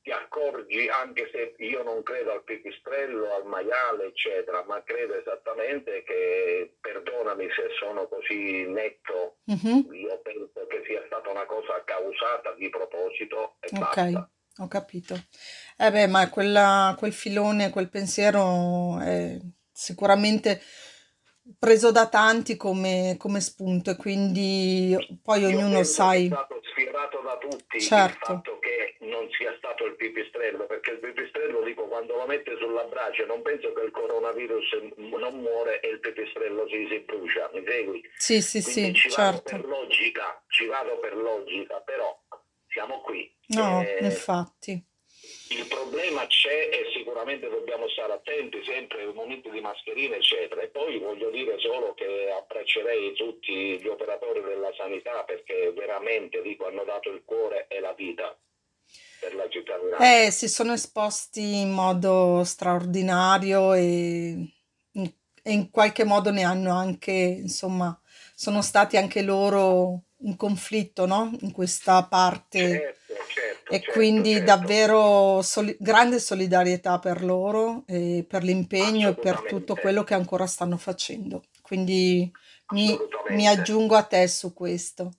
ti 0.02 0.11
accorgi, 0.11 0.87
anche 0.88 1.30
se 1.32 1.54
io 1.64 1.82
non 1.82 2.02
credo 2.02 2.32
al 2.32 2.44
pipistrello, 2.44 3.32
al 3.37 3.46
maiale, 3.46 4.08
eccetera, 4.08 4.62
ma 4.64 4.82
credo 4.82 5.14
esattamente 5.14 6.02
che, 6.02 6.75
perdonami 6.82 7.49
se 7.56 7.70
sono 7.80 8.06
così 8.06 8.66
netto, 8.66 9.38
Mhm, 9.46 9.94
io 9.94 10.20
penso 10.20 10.66
che 10.66 10.82
sia 10.84 11.02
stata 11.06 11.30
una 11.30 11.46
cosa 11.46 11.82
causata 11.84 12.52
di 12.52 12.68
proposito 12.68 13.56
e 13.61 13.68
Ok, 13.73 13.78
basta. 13.80 14.30
ho 14.58 14.68
capito. 14.68 15.14
Eh 15.76 15.90
beh, 15.90 16.06
ma 16.06 16.28
quella- 16.30 16.94
quel 16.98 17.12
filone, 17.12 17.70
quel 17.70 17.88
pensiero 17.88 18.98
è 19.00 19.38
sicuramente 19.72 20.60
preso 21.58 21.90
da 21.90 22.08
tanti 22.08 22.56
come, 22.56 23.16
come 23.18 23.40
spunto 23.40 23.90
e 23.90 23.96
quindi 23.96 24.96
poi 25.22 25.44
Io 25.44 25.58
ognuno 25.58 25.82
sai, 25.82 26.22
è 26.24 26.26
stato 26.26 26.60
sfiorato 26.64 27.20
da 27.20 27.36
tutti 27.38 27.76
il 27.76 27.88
certo, 27.88 28.34
fatto 28.34 28.58
che 28.60 28.96
non 29.00 29.28
sia 29.32 29.54
stato 29.58 29.84
il 29.84 29.96
pipistrello, 29.96 30.66
perché 30.66 30.92
il 30.92 30.98
pipistrello, 31.00 31.62
dico, 31.62 31.86
quando 31.86 32.14
lo 32.16 32.26
mette 32.26 32.56
sulla 32.58 32.84
brace 32.84 33.24
non 33.26 33.42
penso 33.42 33.72
che 33.72 33.82
il 33.82 33.90
coronavirus 33.90 34.92
non 34.96 35.40
muore 35.40 35.80
e 35.80 35.88
il 35.88 36.00
pipistrello 36.00 36.66
si, 36.68 36.86
si 36.88 36.98
brucia, 37.00 37.50
mi 37.52 37.62
segui? 37.66 38.02
sì, 38.16 38.40
sì, 38.40 38.62
Quindi 38.62 38.92
sì, 38.92 38.94
ci 38.94 39.08
vado 39.08 39.42
certo. 39.42 39.50
per 39.50 39.64
logica, 39.66 40.42
ci 40.48 40.66
vado 40.66 40.98
per 40.98 41.16
logica, 41.16 41.80
però 41.80 42.18
siamo 42.68 43.00
qui. 43.02 43.30
No, 43.48 43.80
Eh, 43.80 43.98
infatti. 43.98 44.84
Il 45.56 45.66
problema 45.68 46.26
c'è 46.26 46.68
e 46.73 46.90
sicuramente 46.96 47.49
dobbiamo 47.49 47.88
stare 47.88 48.12
attenti, 48.12 48.62
sempre 48.64 49.06
momenti 49.12 49.50
di 49.50 49.61
mascherina, 49.61 50.16
eccetera. 50.16 50.62
E 50.62 50.68
poi 50.68 50.99
voglio 50.99 51.30
dire 51.30 51.58
solo 51.58 51.94
che 51.94 52.30
abbraccerei 52.30 53.14
tutti 53.14 53.78
gli 53.80 53.87
operatori 53.87 54.42
della 54.42 54.73
sanità 54.76 55.23
perché 55.25 55.73
veramente 55.73 56.42
dico, 56.42 56.66
hanno 56.66 56.84
dato 56.84 57.11
il 57.11 57.23
cuore 57.25 57.66
e 57.68 57.78
la 57.78 57.92
vita 57.92 58.37
per 59.20 59.34
la 59.34 59.49
città 59.49 59.78
di 59.78 59.84
Milano. 59.84 60.04
Eh, 60.04 60.30
si 60.30 60.49
sono 60.49 60.73
esposti 60.73 61.61
in 61.61 61.70
modo 61.70 62.42
straordinario 62.44 63.75
e 63.75 64.52
in, 64.92 65.12
e 65.42 65.52
in 65.52 65.70
qualche 65.70 66.04
modo 66.04 66.30
ne 66.30 66.42
hanno 66.42 66.76
anche, 66.76 67.12
insomma, 67.12 67.96
sono 68.34 68.61
stati 68.61 68.96
anche 68.96 69.23
loro 69.23 70.02
in 70.25 70.37
conflitto, 70.37 71.06
no? 71.06 71.30
In 71.40 71.52
questa 71.52 72.02
parte. 72.04 72.70
Certo, 72.70 73.03
E 73.74 73.80
certo, 73.80 73.92
quindi 73.92 74.30
certo. 74.34 74.44
davvero 74.44 75.42
soli- 75.42 75.76
grande 75.80 76.20
solidarietà 76.20 77.00
per 77.00 77.24
loro 77.24 77.82
e 77.86 78.24
per 78.28 78.44
l'impegno 78.44 79.08
e 79.08 79.14
per 79.16 79.42
tutto 79.42 79.74
quello 79.74 80.04
che 80.04 80.14
ancora 80.14 80.46
stanno 80.46 80.76
facendo. 80.76 81.42
Quindi 81.60 82.30
mi, 82.68 82.96
mi 83.30 83.48
aggiungo 83.48 83.96
a 83.96 84.04
te 84.04 84.28
su 84.28 84.52
questo. 84.52 85.10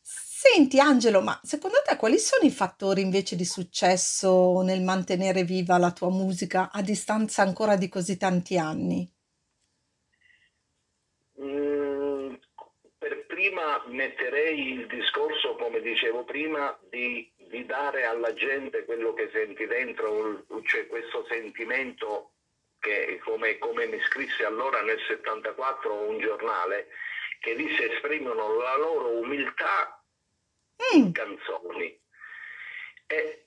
Senti 0.00 0.80
Angelo, 0.80 1.20
ma 1.20 1.38
secondo 1.44 1.76
te 1.86 1.96
quali 1.96 2.18
sono 2.18 2.44
i 2.46 2.50
fattori 2.50 3.02
invece 3.02 3.36
di 3.36 3.44
successo 3.44 4.62
nel 4.62 4.80
mantenere 4.80 5.44
viva 5.44 5.76
la 5.76 5.92
tua 5.92 6.08
musica 6.10 6.70
a 6.72 6.80
distanza 6.80 7.42
ancora 7.42 7.76
di 7.76 7.88
così 7.90 8.16
tanti 8.16 8.56
anni? 8.56 9.06
Mm, 11.40 12.34
per 12.98 13.26
prima 13.26 13.82
metterei 13.88 14.72
il 14.72 14.86
discorso, 14.86 15.56
come 15.56 15.80
dicevo 15.80 16.24
prima, 16.24 16.76
di, 16.90 17.30
di 17.52 17.66
dare 17.66 18.06
alla 18.06 18.32
gente 18.32 18.86
quello 18.86 19.12
che 19.12 19.28
senti 19.30 19.66
dentro, 19.66 20.46
cioè 20.64 20.86
questo 20.86 21.26
sentimento 21.28 22.30
che, 22.80 23.20
come, 23.22 23.58
come 23.58 23.84
mi 23.86 24.00
scrisse 24.08 24.46
allora 24.46 24.80
nel 24.80 24.98
74 25.06 26.08
un 26.08 26.18
giornale, 26.18 26.88
che 27.40 27.54
disse 27.54 27.92
esprimono 27.92 28.56
la 28.56 28.78
loro 28.78 29.18
umiltà 29.18 30.02
Mm, 30.82 30.98
in 30.98 31.12
canzoni. 31.12 32.00
E, 33.06 33.41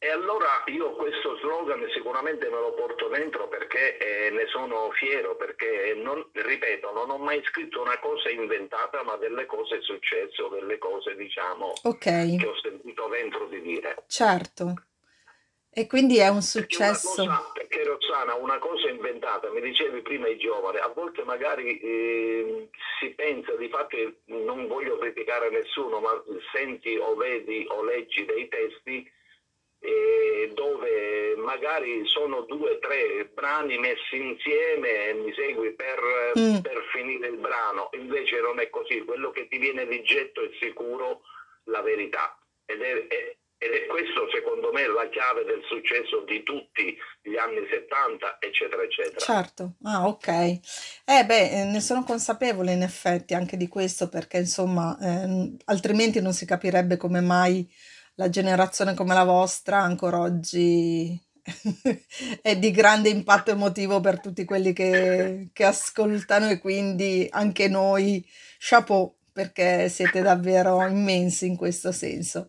e 0.00 0.08
allora 0.10 0.62
io 0.66 0.92
questo 0.92 1.36
slogan 1.38 1.84
sicuramente 1.92 2.48
me 2.48 2.60
lo 2.60 2.72
porto 2.74 3.08
dentro 3.08 3.48
perché 3.48 3.96
eh, 3.98 4.30
ne 4.30 4.46
sono 4.46 4.90
fiero, 4.92 5.34
perché 5.36 5.94
non, 5.96 6.24
ripeto, 6.32 6.92
non 6.92 7.10
ho 7.10 7.18
mai 7.18 7.42
scritto 7.44 7.80
una 7.82 7.98
cosa 7.98 8.30
inventata, 8.30 9.02
ma 9.02 9.16
delle 9.16 9.44
cose 9.46 9.80
successe 9.82 10.40
o 10.42 10.48
delle 10.48 10.78
cose, 10.78 11.16
diciamo, 11.16 11.72
ok, 11.82 12.36
che 12.36 12.46
ho 12.46 12.56
sentito 12.60 13.08
dentro 13.08 13.46
di 13.46 13.60
dire. 13.60 14.04
certo. 14.06 14.74
E 15.70 15.86
quindi 15.86 16.18
è 16.18 16.28
un 16.28 16.40
Perché 16.52 16.76
una 16.76 16.94
successo. 16.94 17.08
cosa, 17.22 17.50
perché 17.52 17.84
Rossana, 17.84 18.34
una 18.34 18.58
cosa 18.58 18.88
inventata, 18.88 19.50
mi 19.50 19.60
dicevi 19.60 20.00
prima 20.02 20.26
i 20.26 20.36
giovani, 20.36 20.78
a 20.78 20.88
volte 20.88 21.22
magari 21.24 21.78
eh, 21.78 22.68
si 22.98 23.10
pensa 23.10 23.54
di 23.54 23.68
fatto, 23.68 23.96
non 24.26 24.66
voglio 24.66 24.98
criticare 24.98 25.50
nessuno, 25.50 26.00
ma 26.00 26.20
senti 26.52 26.96
o 26.96 27.14
vedi 27.14 27.64
o 27.68 27.84
leggi 27.84 28.24
dei 28.24 28.48
testi 28.48 29.08
dove 30.54 31.34
magari 31.36 32.02
sono 32.06 32.42
due 32.42 32.72
o 32.72 32.78
tre 32.78 33.30
brani 33.32 33.78
messi 33.78 34.16
insieme 34.16 35.08
e 35.08 35.14
mi 35.14 35.32
segui 35.34 35.72
per, 35.74 35.98
Mm, 36.36 36.60
per 36.62 36.82
finire 36.92 37.28
il 37.28 37.38
brano, 37.38 37.88
invece 37.92 38.40
non 38.40 38.60
è 38.60 38.68
così, 38.70 39.00
quello 39.04 39.30
che 39.30 39.48
ti 39.48 39.58
viene 39.58 39.86
di 39.86 40.02
getto 40.02 40.42
è 40.42 40.50
sicuro 40.60 41.22
la 41.64 41.80
verità 41.82 42.38
ed 42.64 42.80
è, 42.82 43.06
è- 43.06 43.36
ed 43.60 43.72
è 43.72 43.86
questo 43.86 44.30
secondo 44.30 44.70
me 44.72 44.86
la 44.86 45.08
chiave 45.08 45.42
del 45.44 45.60
successo 45.66 46.20
di 46.20 46.44
tutti 46.44 46.96
gli 47.22 47.36
anni 47.36 47.66
70 47.68 48.36
eccetera 48.40 48.82
eccetera. 48.82 49.18
certo. 49.20 49.74
Ah, 49.82 50.06
ok. 50.06 50.28
Eh 50.28 51.24
beh, 51.26 51.50
eh, 51.62 51.64
ne 51.64 51.80
sono 51.80 52.04
consapevole 52.04 52.72
in 52.72 52.82
effetti 52.82 53.34
anche 53.34 53.56
di 53.56 53.66
questo 53.66 54.08
perché 54.08 54.38
insomma, 54.38 54.96
ehm, 55.00 55.56
altrimenti 55.66 56.20
non 56.20 56.32
si 56.32 56.46
capirebbe 56.46 56.96
come 56.96 57.20
mai 57.20 57.68
la 58.18 58.28
generazione 58.28 58.94
come 58.94 59.14
la 59.14 59.24
vostra 59.24 59.78
ancora 59.78 60.20
oggi 60.20 61.18
è 62.42 62.56
di 62.56 62.70
grande 62.72 63.08
impatto 63.08 63.52
emotivo 63.52 64.00
per 64.00 64.20
tutti 64.20 64.44
quelli 64.44 64.72
che, 64.72 65.50
che 65.52 65.64
ascoltano 65.64 66.50
e 66.50 66.58
quindi 66.58 67.28
anche 67.30 67.68
noi, 67.68 68.24
chapeau, 68.58 69.16
perché 69.32 69.88
siete 69.88 70.20
davvero 70.20 70.84
immensi 70.84 71.46
in 71.46 71.56
questo 71.56 71.92
senso. 71.92 72.48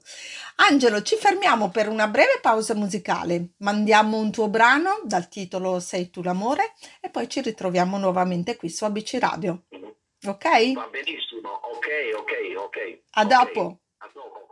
Angelo, 0.56 1.04
ci 1.04 1.16
fermiamo 1.18 1.70
per 1.70 1.88
una 1.88 2.08
breve 2.08 2.40
pausa 2.42 2.74
musicale. 2.74 3.50
Mandiamo 3.58 4.18
un 4.18 4.32
tuo 4.32 4.50
brano 4.50 5.02
dal 5.04 5.30
titolo 5.30 5.80
Sei 5.80 6.10
tu 6.10 6.24
l'amore 6.24 6.74
e 7.00 7.10
poi 7.12 7.30
ci 7.30 7.42
ritroviamo 7.42 8.00
nuovamente 8.00 8.56
qui 8.56 8.70
su 8.70 8.86
ABC 8.86 9.18
Radio. 9.20 9.66
Ok? 10.26 10.74
Va 10.74 10.90
benissimo, 10.92 11.50
ok, 11.50 11.88
ok, 12.18 12.58
ok. 12.58 13.02
A 13.12 13.26
dopo, 13.26 13.80
a 13.98 14.10
dopo. 14.12 14.49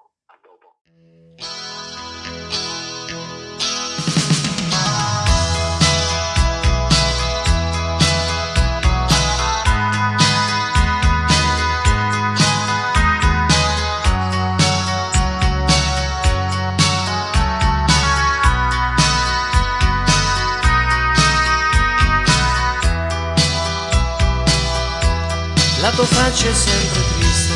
È 26.40 26.54
sempre 26.54 27.02
triste, 27.18 27.54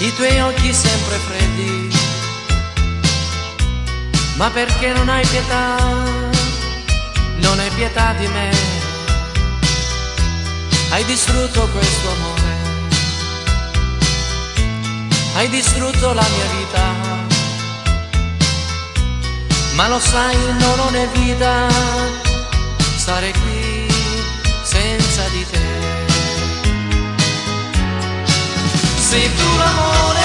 i 0.00 0.12
tuoi 0.14 0.40
occhi 0.40 0.72
sempre 0.72 1.18
freddi, 1.18 1.88
ma 4.34 4.50
perché 4.50 4.92
non 4.92 5.08
hai 5.08 5.24
pietà, 5.24 5.76
non 7.36 7.60
hai 7.60 7.70
pietà 7.70 8.12
di 8.14 8.26
me, 8.26 8.50
hai 10.90 11.04
distrutto 11.04 11.68
questo 11.68 12.10
amore, 12.10 12.56
hai 15.36 15.48
distrutto 15.48 16.12
la 16.12 16.26
mia 16.28 16.46
vita, 16.58 16.92
ma 19.74 19.86
lo 19.86 20.00
sai 20.00 20.36
non 20.58 20.96
è 20.96 21.06
vita. 21.14 21.68
Stare 22.96 23.30
qui 23.30 23.55
Sei 29.16 29.32
tu 29.34 29.56
l'amore, 29.56 30.15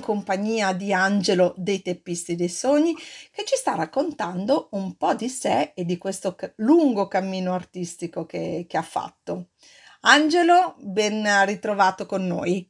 in 0.00 0.06
compagnia 0.06 0.72
di 0.72 0.92
Angelo 0.92 1.52
dei 1.56 1.82
Teppisti 1.82 2.34
dei 2.34 2.48
Sogni 2.48 2.96
che 3.30 3.44
ci 3.44 3.56
sta 3.56 3.74
raccontando 3.74 4.68
un 4.72 4.96
po' 4.96 5.14
di 5.14 5.28
sé 5.28 5.72
e 5.74 5.84
di 5.84 5.98
questo 5.98 6.34
lungo 6.56 7.06
cammino 7.06 7.52
artistico 7.52 8.24
che, 8.24 8.64
che 8.66 8.76
ha 8.78 8.82
fatto. 8.82 9.50
Angelo, 10.00 10.74
ben 10.78 11.44
ritrovato 11.44 12.06
con 12.06 12.26
noi. 12.26 12.68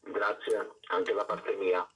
Grazie 0.00 0.76
anche 0.88 1.14
da 1.14 1.24
parte 1.24 1.56
mia. 1.56 1.86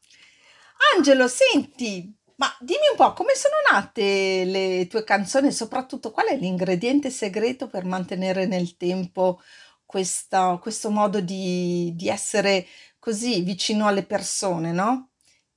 Angelo, 0.96 1.28
senti, 1.28 2.10
ma 2.36 2.46
dimmi 2.60 2.88
un 2.90 2.96
po' 2.96 3.12
come 3.12 3.34
sono 3.34 3.54
nate 3.70 4.44
le 4.44 4.86
tue 4.88 5.04
canzoni 5.04 5.48
e 5.48 5.52
soprattutto 5.52 6.10
qual 6.10 6.28
è 6.28 6.36
l'ingrediente 6.36 7.10
segreto 7.10 7.68
per 7.68 7.84
mantenere 7.84 8.46
nel 8.46 8.76
tempo 8.76 9.40
questa- 9.84 10.58
questo 10.60 10.90
modo 10.90 11.20
di, 11.20 11.92
di 11.94 12.08
essere 12.08 12.66
così 13.04 13.42
vicino 13.42 13.86
alle 13.86 14.06
persone, 14.06 14.72
no? 14.72 15.10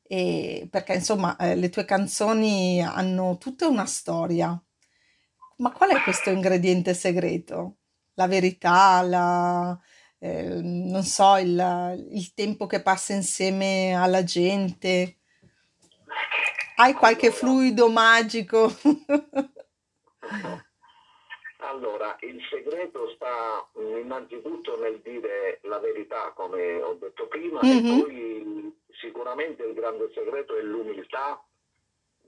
E 0.03 0.67
perché 0.69 0.95
insomma 0.95 1.38
eh, 1.38 1.55
le 1.55 1.69
tue 1.69 1.86
canzoni 1.86 2.83
hanno 2.83 3.38
tutta 3.38 3.69
una 3.69 3.86
storia. 3.86 4.62
Ma 5.60 5.71
qual 5.71 5.91
è 5.91 6.01
questo 6.03 6.29
ingrediente 6.29 6.93
segreto? 6.93 7.77
La 8.15 8.27
verità, 8.27 9.01
la, 9.01 9.79
eh, 10.19 10.60
non 10.62 11.03
so, 11.03 11.38
il, 11.38 12.10
il 12.12 12.33
tempo 12.33 12.65
che 12.65 12.81
passa 12.81 13.13
insieme 13.13 13.93
alla 13.93 14.25
gente? 14.25 15.19
Hai 16.75 16.93
qualche 16.95 17.31
fluido 17.31 17.89
magico? 17.89 18.75
allora, 21.77 22.17
il 22.21 22.41
segreto 22.49 23.09
sta 23.11 23.65
mm, 23.79 23.97
innanzitutto 23.97 24.77
nel 24.79 24.99
dire 24.99 25.59
la 25.63 25.79
verità, 25.79 26.31
come 26.35 26.81
ho 26.81 26.93
detto 26.95 27.27
prima, 27.27 27.61
e 27.61 27.73
Mhm, 27.81 28.01
poi 28.01 28.75
sicuramente 28.99 29.63
il 29.63 29.73
grande 29.73 30.11
segreto 30.13 30.55
è 30.57 30.61
l'umiltà 30.61 31.41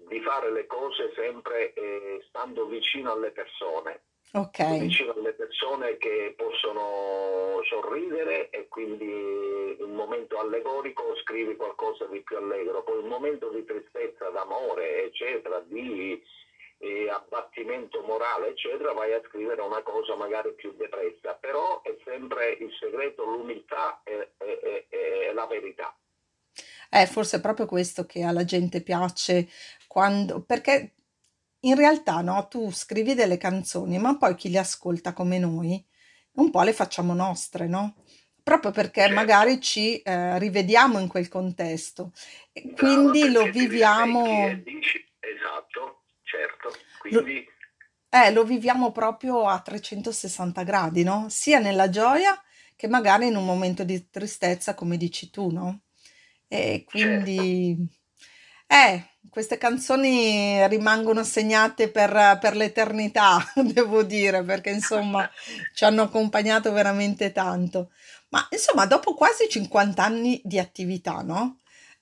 di 0.07 0.21
fare 0.21 0.51
le 0.51 0.65
cose 0.65 1.11
sempre 1.15 1.73
eh, 1.73 2.23
stando 2.29 2.65
vicino 2.67 3.11
alle 3.11 3.31
persone, 3.31 4.01
Ok, 4.33 4.77
vicino 4.79 5.13
alle 5.13 5.33
persone 5.33 5.97
che 5.97 6.33
possono 6.37 7.61
sorridere 7.67 8.49
e 8.51 8.67
quindi 8.67 9.75
in 9.77 9.83
un 9.83 9.95
momento 9.95 10.37
allegorico 10.39 11.15
scrivi 11.23 11.55
qualcosa 11.55 12.05
di 12.05 12.21
più 12.21 12.37
allegro, 12.37 12.83
poi 12.83 12.99
un 12.99 13.07
momento 13.07 13.49
di 13.49 13.65
tristezza, 13.65 14.29
d'amore, 14.29 15.05
eccetera, 15.05 15.59
di 15.61 16.21
eh, 16.79 17.09
abbattimento 17.09 18.01
morale, 18.01 18.49
eccetera, 18.49 18.93
vai 18.93 19.13
a 19.13 19.21
scrivere 19.27 19.61
una 19.61 19.81
cosa 19.83 20.15
magari 20.15 20.53
più 20.53 20.73
depressa, 20.75 21.33
però 21.35 21.81
è 21.83 21.95
sempre 22.05 22.51
il 22.59 22.71
segreto, 22.79 23.23
l'umiltà 23.25 24.01
e, 24.03 24.31
e- 24.37 24.87
e- 24.89 25.27
e 25.29 25.33
la 25.33 25.45
verità. 25.45 25.95
è 26.89 27.05
forse 27.05 27.39
proprio 27.41 27.65
questo 27.65 28.05
che 28.05 28.23
alla 28.23 28.43
gente 28.45 28.81
piace 28.81 29.47
quando, 29.87 30.41
perché 30.43 30.93
in 31.61 31.75
realtà 31.75 32.21
no, 32.21 32.47
tu 32.47 32.71
scrivi 32.71 33.13
delle 33.13 33.37
canzoni, 33.37 33.97
ma 33.99 34.17
poi 34.17 34.35
chi 34.35 34.49
le 34.49 34.59
ascolta 34.59 35.13
come 35.13 35.39
noi, 35.39 35.83
un 36.33 36.49
po' 36.51 36.61
le 36.63 36.73
facciamo 36.73 37.13
nostre, 37.13 37.67
no? 37.67 37.95
Proprio 38.41 38.71
perché 38.71 39.01
Certo. 39.01 39.15
magari 39.15 39.59
ci 39.61 40.01
eh, 40.01 40.39
rivediamo 40.39 40.99
in 40.99 41.07
quel 41.07 41.27
contesto 41.27 42.11
e 42.51 42.71
quindi 42.71 43.29
lo 43.31 43.49
viviamo, 43.49 44.47
e 44.47 44.61
dici 44.63 45.05
certo. 46.29 46.71
Quindi 46.99 47.45
eh, 48.09 48.31
lo 48.31 48.43
viviamo 48.43 48.91
proprio 48.91 49.47
a 49.47 49.59
360 49.59 50.63
gradi, 50.63 51.03
no? 51.03 51.27
Sia 51.29 51.59
nella 51.59 51.89
gioia 51.89 52.39
che 52.75 52.87
magari 52.87 53.27
in 53.27 53.35
un 53.35 53.45
momento 53.45 53.83
di 53.83 54.09
tristezza, 54.09 54.73
come 54.73 54.97
dici 54.97 55.29
tu, 55.29 55.51
no? 55.51 55.81
E 56.47 56.85
certo, 56.87 56.89
quindi, 56.89 57.87
eh, 58.67 59.03
queste 59.29 59.57
canzoni 59.57 60.65
rimangono 60.67 61.23
segnate 61.23 61.89
per, 61.89 62.37
per 62.39 62.55
l'eternità, 62.55 63.37
devo 63.73 64.03
dire, 64.03 64.43
perché 64.43 64.69
insomma 64.71 65.29
ci 65.73 65.83
hanno 65.83 66.03
accompagnato 66.03 66.71
veramente 66.71 67.31
tanto. 67.31 67.91
Ma 68.29 68.47
insomma, 68.51 68.85
dopo 68.85 69.13
quasi 69.13 69.47
50 69.49 70.03
anni 70.03 70.41
di 70.43 70.57
attività, 70.59 71.21
no? 71.21 71.59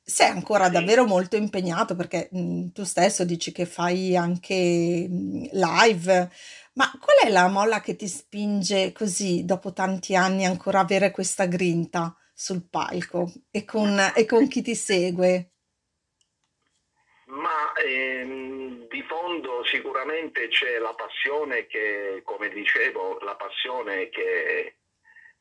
Sei 0.10 0.30
ancora 0.30 0.68
sì. 0.68 0.72
davvero 0.72 1.06
molto 1.06 1.36
impegnato 1.36 1.94
perché 1.94 2.30
mm, 2.34 2.70
tu 2.70 2.86
stesso 2.86 3.26
dici 3.26 3.52
che 3.52 3.66
fai 3.66 4.16
anche 4.16 5.06
mm, 5.06 5.48
live, 5.52 6.32
ma 6.76 6.90
qual 6.98 7.18
è 7.26 7.30
la 7.30 7.50
molla 7.50 7.82
che 7.82 7.98
ti 7.98 8.08
spinge 8.08 8.94
così, 8.94 9.44
dopo 9.44 9.74
tanti 9.74 10.16
anni, 10.16 10.46
ancora 10.46 10.80
avere 10.80 11.12
questa 11.12 11.46
grinta 11.46 12.16
sul 12.34 12.70
palco 12.70 13.30
e 13.52 13.66
con, 13.66 14.00
e 14.16 14.26
con 14.26 14.48
chi 14.48 14.62
ti 14.62 14.76
segue? 14.76 15.52
Ma 17.26 17.74
ehm, 17.74 18.88
di 18.88 19.04
fondo 19.04 19.66
sicuramente 19.66 20.48
c'è 20.48 20.78
la 20.78 20.94
passione 20.94 21.68
che, 21.68 22.22
come 22.24 22.48
dicevo, 22.48 23.20
la 23.20 23.36
passione 23.36 24.08
che 24.08 24.78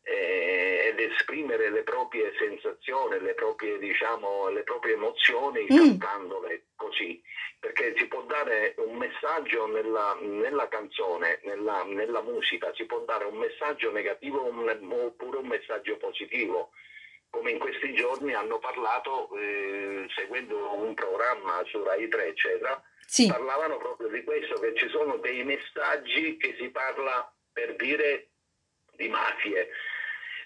eh, 0.09 0.87
ed 0.87 1.01
esprimere 1.01 1.69
le 1.71 1.83
proprie 1.83 2.33
sensazioni, 2.39 3.19
le 3.21 3.35
proprie, 3.35 3.77
diciamo, 3.79 4.49
le 4.49 4.63
proprie 4.63 4.95
emozioni 4.95 5.67
Mm, 5.69 5.77
cantandole 5.99 6.67
così, 6.77 7.21
perché 7.59 7.93
si 7.97 8.07
può 8.07 8.23
dare 8.23 8.75
un 8.79 8.97
messaggio 8.97 9.67
nella, 9.67 10.17
nella 10.21 10.69
canzone, 10.69 11.41
nella, 11.43 11.83
nella 11.83 12.23
musica, 12.23 12.73
si 12.75 12.85
può 12.87 13.01
dare 13.01 13.25
un 13.25 13.37
messaggio 13.37 13.91
negativo 13.91 14.45
un- 14.45 14.69
oppure 14.93 15.39
un 15.39 15.49
messaggio 15.49 15.97
positivo. 15.97 16.71
Come 17.29 17.51
in 17.51 17.59
questi 17.59 17.93
giorni 17.95 18.33
hanno 18.33 18.59
parlato, 18.61 19.29
eh, 19.37 20.07
seguendo 20.15 20.75
un 20.75 20.95
programma 20.95 21.63
su 21.67 21.83
Rai 21.83 22.09
3, 22.09 22.27
eccetera, 22.29 22.81
sì, 23.05 23.27
parlavano 23.27 23.77
proprio 23.79 24.07
di 24.09 24.23
questo, 24.23 24.55
che 24.61 24.73
ci 24.77 24.89
sono 24.89 25.17
dei 25.17 25.43
messaggi 25.43 26.37
che 26.37 26.55
si 26.59 26.69
parla 26.71 27.29
per 27.53 27.75
dire 27.75 28.29
di 28.93 29.09
mafie, 29.09 29.69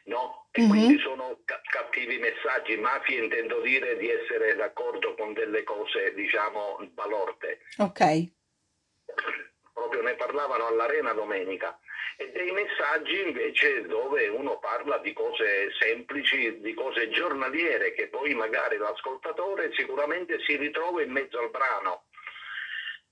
no? 0.04 0.48
E 0.52 0.66
quindi 0.66 0.94
mhm, 0.94 0.98
sono 1.00 1.38
ca- 1.44 1.60
cattivi 1.62 2.18
messaggi. 2.18 2.76
Mafie 2.76 3.22
intendo 3.22 3.60
dire 3.60 3.96
di 3.96 4.10
essere 4.10 4.54
d'accordo 4.56 5.14
con 5.14 5.32
delle 5.32 5.62
cose, 5.62 6.12
diciamo, 6.14 6.78
balorde 6.92 7.60
ok, 7.78 8.28
proprio 9.72 10.02
ne 10.02 10.14
parlavano 10.14 10.66
all'Arena 10.66 11.12
domenica, 11.12 11.78
e 12.16 12.30
dei 12.32 12.50
messaggi 12.50 13.20
invece 13.22 13.86
dove 13.86 14.28
uno 14.28 14.58
parla 14.58 14.98
di 14.98 15.12
cose 15.12 15.70
semplici, 15.78 16.60
di 16.60 16.74
cose 16.74 17.08
giornaliere 17.10 17.92
che 17.92 18.08
poi 18.08 18.34
magari 18.34 18.76
l'ascoltatore 18.76 19.72
sicuramente 19.74 20.38
si 20.40 20.56
ritrova 20.56 21.02
in 21.02 21.12
mezzo 21.12 21.38
al 21.38 21.50
brano. 21.50 22.04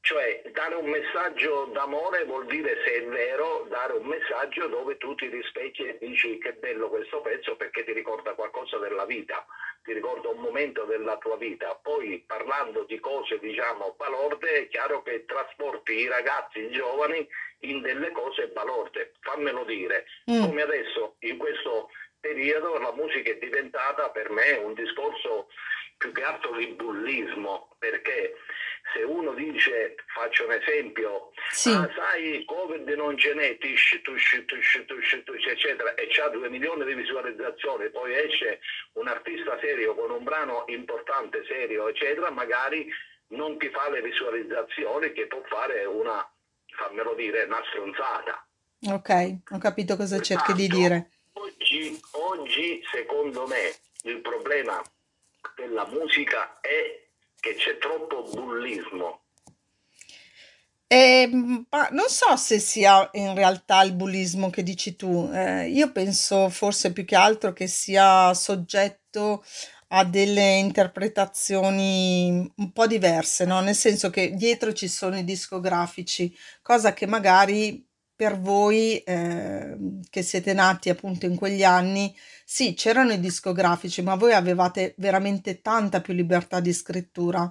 Cioè, 0.01 0.43
dare 0.53 0.75
un 0.77 0.89
messaggio 0.89 1.67
d'amore 1.73 2.25
vuol 2.25 2.47
dire, 2.47 2.83
se 2.85 2.95
è 2.95 3.05
vero, 3.07 3.67
dare 3.69 3.95
un 3.95 4.07
messaggio 4.07 4.67
dove 4.69 4.97
tu 4.97 5.15
ti 5.15 5.29
rispecchi 5.29 5.85
e 5.85 5.99
dici 6.01 6.39
che 6.39 6.55
bello 6.55 6.89
questo 6.89 7.21
pezzo 7.21 7.57
perché 7.57 7.85
ti 7.85 7.93
ricorda 7.93 8.35
qualcosa 8.35 8.79
della 8.79 9.05
vita, 9.05 9.45
ti 9.83 9.93
ricorda 9.93 10.29
un 10.29 10.39
momento 10.39 10.85
della 10.85 11.19
tua 11.19 11.37
vita, 11.37 11.79
poi 11.83 12.23
parlando 12.27 12.85
di 12.85 12.99
cose 13.01 13.39
diciamo 13.39 13.95
balorde 13.97 14.63
è 14.63 14.69
chiaro 14.69 15.03
che 15.03 15.25
trasporti 15.25 15.93
i 15.93 16.09
ragazzi, 16.09 16.61
i 16.61 16.71
giovani 16.71 17.27
in 17.61 17.81
delle 17.81 18.11
cose 18.13 18.49
balorde, 18.49 19.13
fammelo 19.21 19.65
dire, 19.65 20.07
mm. 20.31 20.43
come 20.43 20.63
adesso 20.63 21.17
in 21.21 21.37
questo 21.37 21.91
periodo 22.21 22.79
la 22.79 22.93
musica 22.93 23.31
è 23.31 23.39
diventata 23.39 24.11
per 24.11 24.31
me 24.31 24.53
un 24.63 24.75
discorso 24.75 25.49
più 25.97 26.13
che 26.13 26.23
altro 26.23 26.57
di 26.57 26.67
bullismo, 26.69 27.75
perché 27.79 28.35
se 28.93 29.03
uno 29.03 29.33
dice, 29.35 29.97
faccio 30.07 30.45
un 30.45 30.53
esempio, 30.53 31.33
sì. 31.51 31.71
ah, 31.71 31.89
sai, 31.95 32.45
Covid 32.45 32.89
non 32.91 33.17
ce 33.19 33.35
n'è, 33.35 33.59
tish, 33.59 34.01
tush, 34.03 34.45
tush, 34.47 34.85
tush, 34.87 35.23
tush, 35.25 35.47
eccetera, 35.47 35.95
e 35.95 36.07
c'ha 36.09 36.29
due 36.29 36.49
milioni 36.49 36.85
di 36.85 36.95
visualizzazioni, 36.95 37.91
poi 37.91 38.15
esce 38.15 38.61
un 38.95 39.09
artista 39.09 39.59
serio 39.61 39.95
con 39.95 40.11
un 40.11 40.25
brano 40.25 40.65
importante, 40.69 41.45
serio, 41.47 41.89
eccetera, 41.89 42.31
magari 42.31 42.91
non 43.29 43.59
ti 43.59 43.69
fa 43.69 43.91
le 43.91 44.01
visualizzazioni 44.01 45.13
che 45.13 45.27
può 45.27 45.43
fare 45.47 45.85
una, 45.85 46.27
fammelo 46.67 47.15
dire, 47.15 47.45
una 47.45 47.63
stronzata. 47.71 48.47
Ok, 48.91 49.39
ho 49.51 49.59
capito 49.59 49.97
cosa 49.97 50.21
cerchi 50.21 50.53
di 50.55 50.69
dire. 50.69 51.11
Oggi, 51.33 52.01
oggi, 52.13 52.83
secondo 52.91 53.47
me, 53.47 53.75
il 54.05 54.21
problema 54.21 54.83
della 55.57 55.87
musica 55.87 56.61
è 56.61 57.08
che 57.41 57.55
c'è 57.55 57.79
troppo 57.79 58.29
bullismo. 58.33 59.23
Eh, 60.91 61.29
non 61.31 62.09
so 62.09 62.35
se 62.37 62.59
sia 62.59 63.11
in 63.13 63.35
realtà 63.35 63.83
il 63.83 63.93
bullismo 63.93 64.49
che 64.49 64.63
dici 64.63 64.97
tu, 64.97 65.29
eh, 65.33 65.69
io 65.69 65.93
penso 65.93 66.49
forse 66.49 66.93
più 66.93 67.05
che 67.05 67.15
altro 67.15 67.53
che 67.53 67.67
sia 67.67 68.33
soggetto 68.33 69.45
a 69.89 70.05
delle 70.05 70.57
interpretazioni 70.57 72.51
un 72.57 72.73
po' 72.73 72.87
diverse, 72.87 73.45
no? 73.45 73.61
Nel 73.61 73.75
senso 73.75 74.11
che 74.11 74.35
dietro 74.35 74.73
ci 74.73 74.89
sono 74.89 75.19
i 75.19 75.25
discografici, 75.25 76.35
cosa 76.63 76.93
che 76.93 77.07
magari 77.07 77.87
per 78.19 78.41
voi 78.41 78.99
eh, 79.05 79.77
che 80.11 80.23
siete 80.23 80.53
nati 80.53 80.91
appunto 80.91 81.25
in 81.27 81.37
quegli 81.37 81.63
anni, 81.63 82.13
sì, 82.45 82.75
c'erano 82.75 83.13
i 83.13 83.21
discografici, 83.21 84.03
ma 84.03 84.17
voi 84.17 84.33
avevate 84.33 84.95
veramente 84.97 85.61
tanta 85.61 86.01
più 86.01 86.15
libertà 86.15 86.59
di 86.59 86.73
scrittura. 86.73 87.49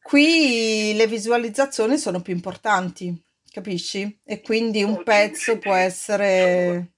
Qui 0.00 0.94
le 0.94 1.06
visualizzazioni 1.06 1.98
sono 1.98 2.22
più 2.22 2.32
importanti, 2.32 3.14
capisci? 3.52 4.20
E 4.24 4.40
quindi 4.40 4.82
un 4.82 5.02
pezzo 5.02 5.58
può 5.58 5.74
essere... 5.74 6.92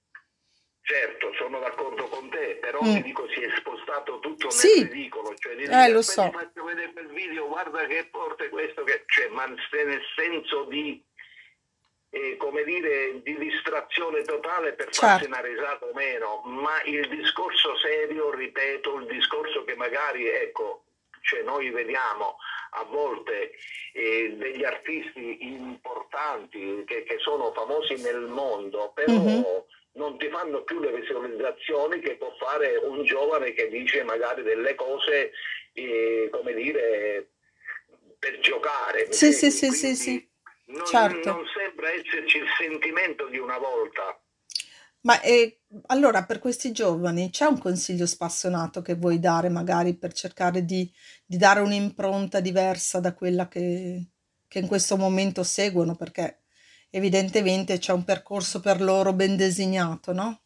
Certo, 0.81 1.33
sono 1.37 1.59
d'accordo 1.59 2.07
con 2.07 2.29
te, 2.29 2.57
però 2.61 2.79
mm. 2.81 2.93
ti 2.95 3.01
dico 3.01 3.27
si 3.35 3.41
è 3.41 3.49
spostato 3.59 4.19
tutto 4.19 4.47
nel 4.47 4.55
sì. 4.55 4.83
ridicolo, 4.83 5.35
cioè 5.35 5.55
di 5.57 5.63
eh, 5.63 5.89
lo 5.89 6.01
so. 6.01 6.31
faccio 6.31 6.63
vedere 6.63 6.93
quel 6.93 7.09
video, 7.09 7.49
guarda 7.49 7.85
che 7.85 8.07
porta 8.09 8.47
questo, 8.47 8.83
che... 8.83 9.03
cioè, 9.07 9.27
ma 9.27 9.45
nel 9.45 10.01
senso 10.15 10.63
di 10.69 11.03
eh, 12.13 12.35
come 12.35 12.63
dire, 12.65 13.21
di 13.23 13.37
distrazione 13.37 14.21
totale 14.23 14.73
per 14.73 14.89
certo. 14.89 15.07
farsi 15.07 15.25
una 15.25 15.39
risata 15.39 15.85
o 15.85 15.93
meno, 15.93 16.41
ma 16.43 16.81
il 16.83 17.07
discorso 17.07 17.77
serio, 17.77 18.33
ripeto, 18.35 18.99
il 18.99 19.07
discorso 19.07 19.63
che 19.63 19.75
magari, 19.75 20.27
ecco, 20.27 20.83
cioè 21.21 21.41
noi 21.41 21.69
vediamo 21.69 22.37
a 22.71 22.83
volte 22.83 23.51
eh, 23.93 24.33
degli 24.37 24.63
artisti 24.63 25.37
importanti 25.45 26.83
che, 26.85 27.03
che, 27.03 27.17
sono 27.19 27.53
famosi 27.53 28.01
nel 28.01 28.21
mondo, 28.21 28.91
però 28.93 29.13
mm-hmm. 29.13 29.41
non 29.93 30.17
ti 30.17 30.27
fanno 30.29 30.63
più 30.63 30.81
le 30.81 30.91
visualizzazioni 30.91 32.01
che 32.01 32.15
può 32.15 32.33
fare 32.37 32.75
un 32.75 33.05
giovane 33.05 33.53
che 33.53 33.69
dice 33.69 34.03
magari 34.03 34.43
delle 34.43 34.75
cose, 34.75 35.31
eh, 35.73 36.27
come 36.29 36.53
dire, 36.55 37.29
per 38.19 38.37
giocare. 38.39 39.13
Sì, 39.13 39.31
sì, 39.31 39.49
sì, 39.49 39.71
sì, 39.71 39.95
sì 39.95 40.30
non, 40.71 40.85
certo. 40.85 41.31
non 41.31 41.45
sembra 41.55 41.91
esserci 41.91 42.37
il 42.37 42.47
sentimento 42.57 43.27
di 43.27 43.37
una 43.37 43.57
volta. 43.57 44.19
Ma 45.01 45.19
eh, 45.21 45.61
allora 45.87 46.25
per 46.25 46.39
questi 46.39 46.71
giovani 46.71 47.31
c'è 47.31 47.45
un 47.45 47.59
consiglio 47.59 48.05
spassionato 48.05 48.81
che 48.81 48.95
vuoi 48.95 49.19
dare 49.19 49.49
magari 49.49 49.97
per 49.97 50.13
cercare 50.13 50.63
di, 50.63 50.91
di 51.25 51.37
dare 51.37 51.59
un'impronta 51.61 52.39
diversa 52.39 52.99
da 52.99 53.13
quella 53.13 53.47
che, 53.47 54.09
che 54.47 54.59
in 54.59 54.67
questo 54.67 54.97
momento 54.97 55.43
seguono? 55.43 55.95
Perché 55.95 56.43
evidentemente 56.91 57.79
c'è 57.79 57.93
un 57.93 58.03
percorso 58.03 58.59
per 58.59 58.81
loro 58.81 59.13
ben 59.13 59.35
designato, 59.35 60.13
no? 60.13 60.41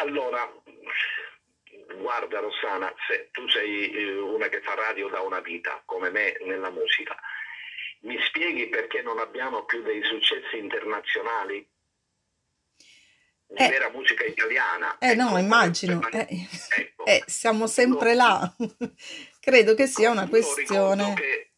Allora, 0.00 0.50
guarda 2.00 2.40
Rossana, 2.40 2.92
se 3.06 3.28
tu 3.32 3.46
sei 3.48 3.90
eh, 3.90 4.18
una 4.18 4.48
che 4.48 4.62
fa 4.62 4.74
radio 4.74 5.08
da 5.08 5.20
una 5.20 5.40
vita, 5.40 5.82
come 5.84 6.10
me 6.10 6.36
nella 6.46 6.70
musica, 6.70 7.14
mi 8.02 8.18
spieghi 8.26 8.68
perché 8.68 9.02
non 9.02 9.18
abbiamo 9.18 9.64
più 9.64 9.82
dei 9.82 10.02
successi 10.02 10.58
internazionali? 10.58 11.68
Di 13.46 13.62
eh, 13.62 13.68
vera 13.68 13.90
musica 13.90 14.24
italiana. 14.24 14.96
Eh 14.98 15.10
ecco, 15.10 15.22
no, 15.22 15.38
immagino. 15.38 16.00
Eh, 16.10 16.26
ecco. 16.76 17.04
eh, 17.04 17.22
siamo 17.26 17.66
sempre 17.66 18.14
là. 18.14 18.50
Credo 19.40 19.74
che 19.74 19.86
sia 19.86 20.10
una 20.10 20.28
questione. 20.28 21.14
Che 21.14 21.50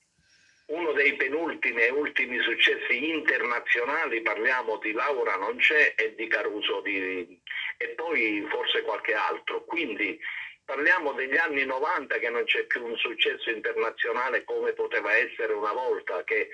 uno 0.66 0.92
dei 0.92 1.14
penultimi 1.14 1.82
e 1.82 1.90
ultimi 1.90 2.40
successi 2.40 3.10
internazionali, 3.10 4.22
parliamo 4.22 4.78
di 4.78 4.92
Laura 4.92 5.36
Non 5.36 5.56
c'è 5.58 5.94
e 5.96 6.14
di 6.14 6.26
Caruso 6.26 6.80
di, 6.80 7.40
e 7.76 7.88
poi 7.90 8.44
forse 8.50 8.82
qualche 8.82 9.14
altro. 9.14 9.64
Quindi 9.64 10.18
Parliamo 10.64 11.12
degli 11.12 11.36
anni 11.36 11.64
90 11.64 12.18
che 12.18 12.30
non 12.30 12.44
c'è 12.44 12.64
più 12.64 12.84
un 12.84 12.96
successo 12.96 13.50
internazionale 13.50 14.44
come 14.44 14.72
poteva 14.72 15.14
essere 15.14 15.52
una 15.52 15.72
volta, 15.72 16.24
che 16.24 16.48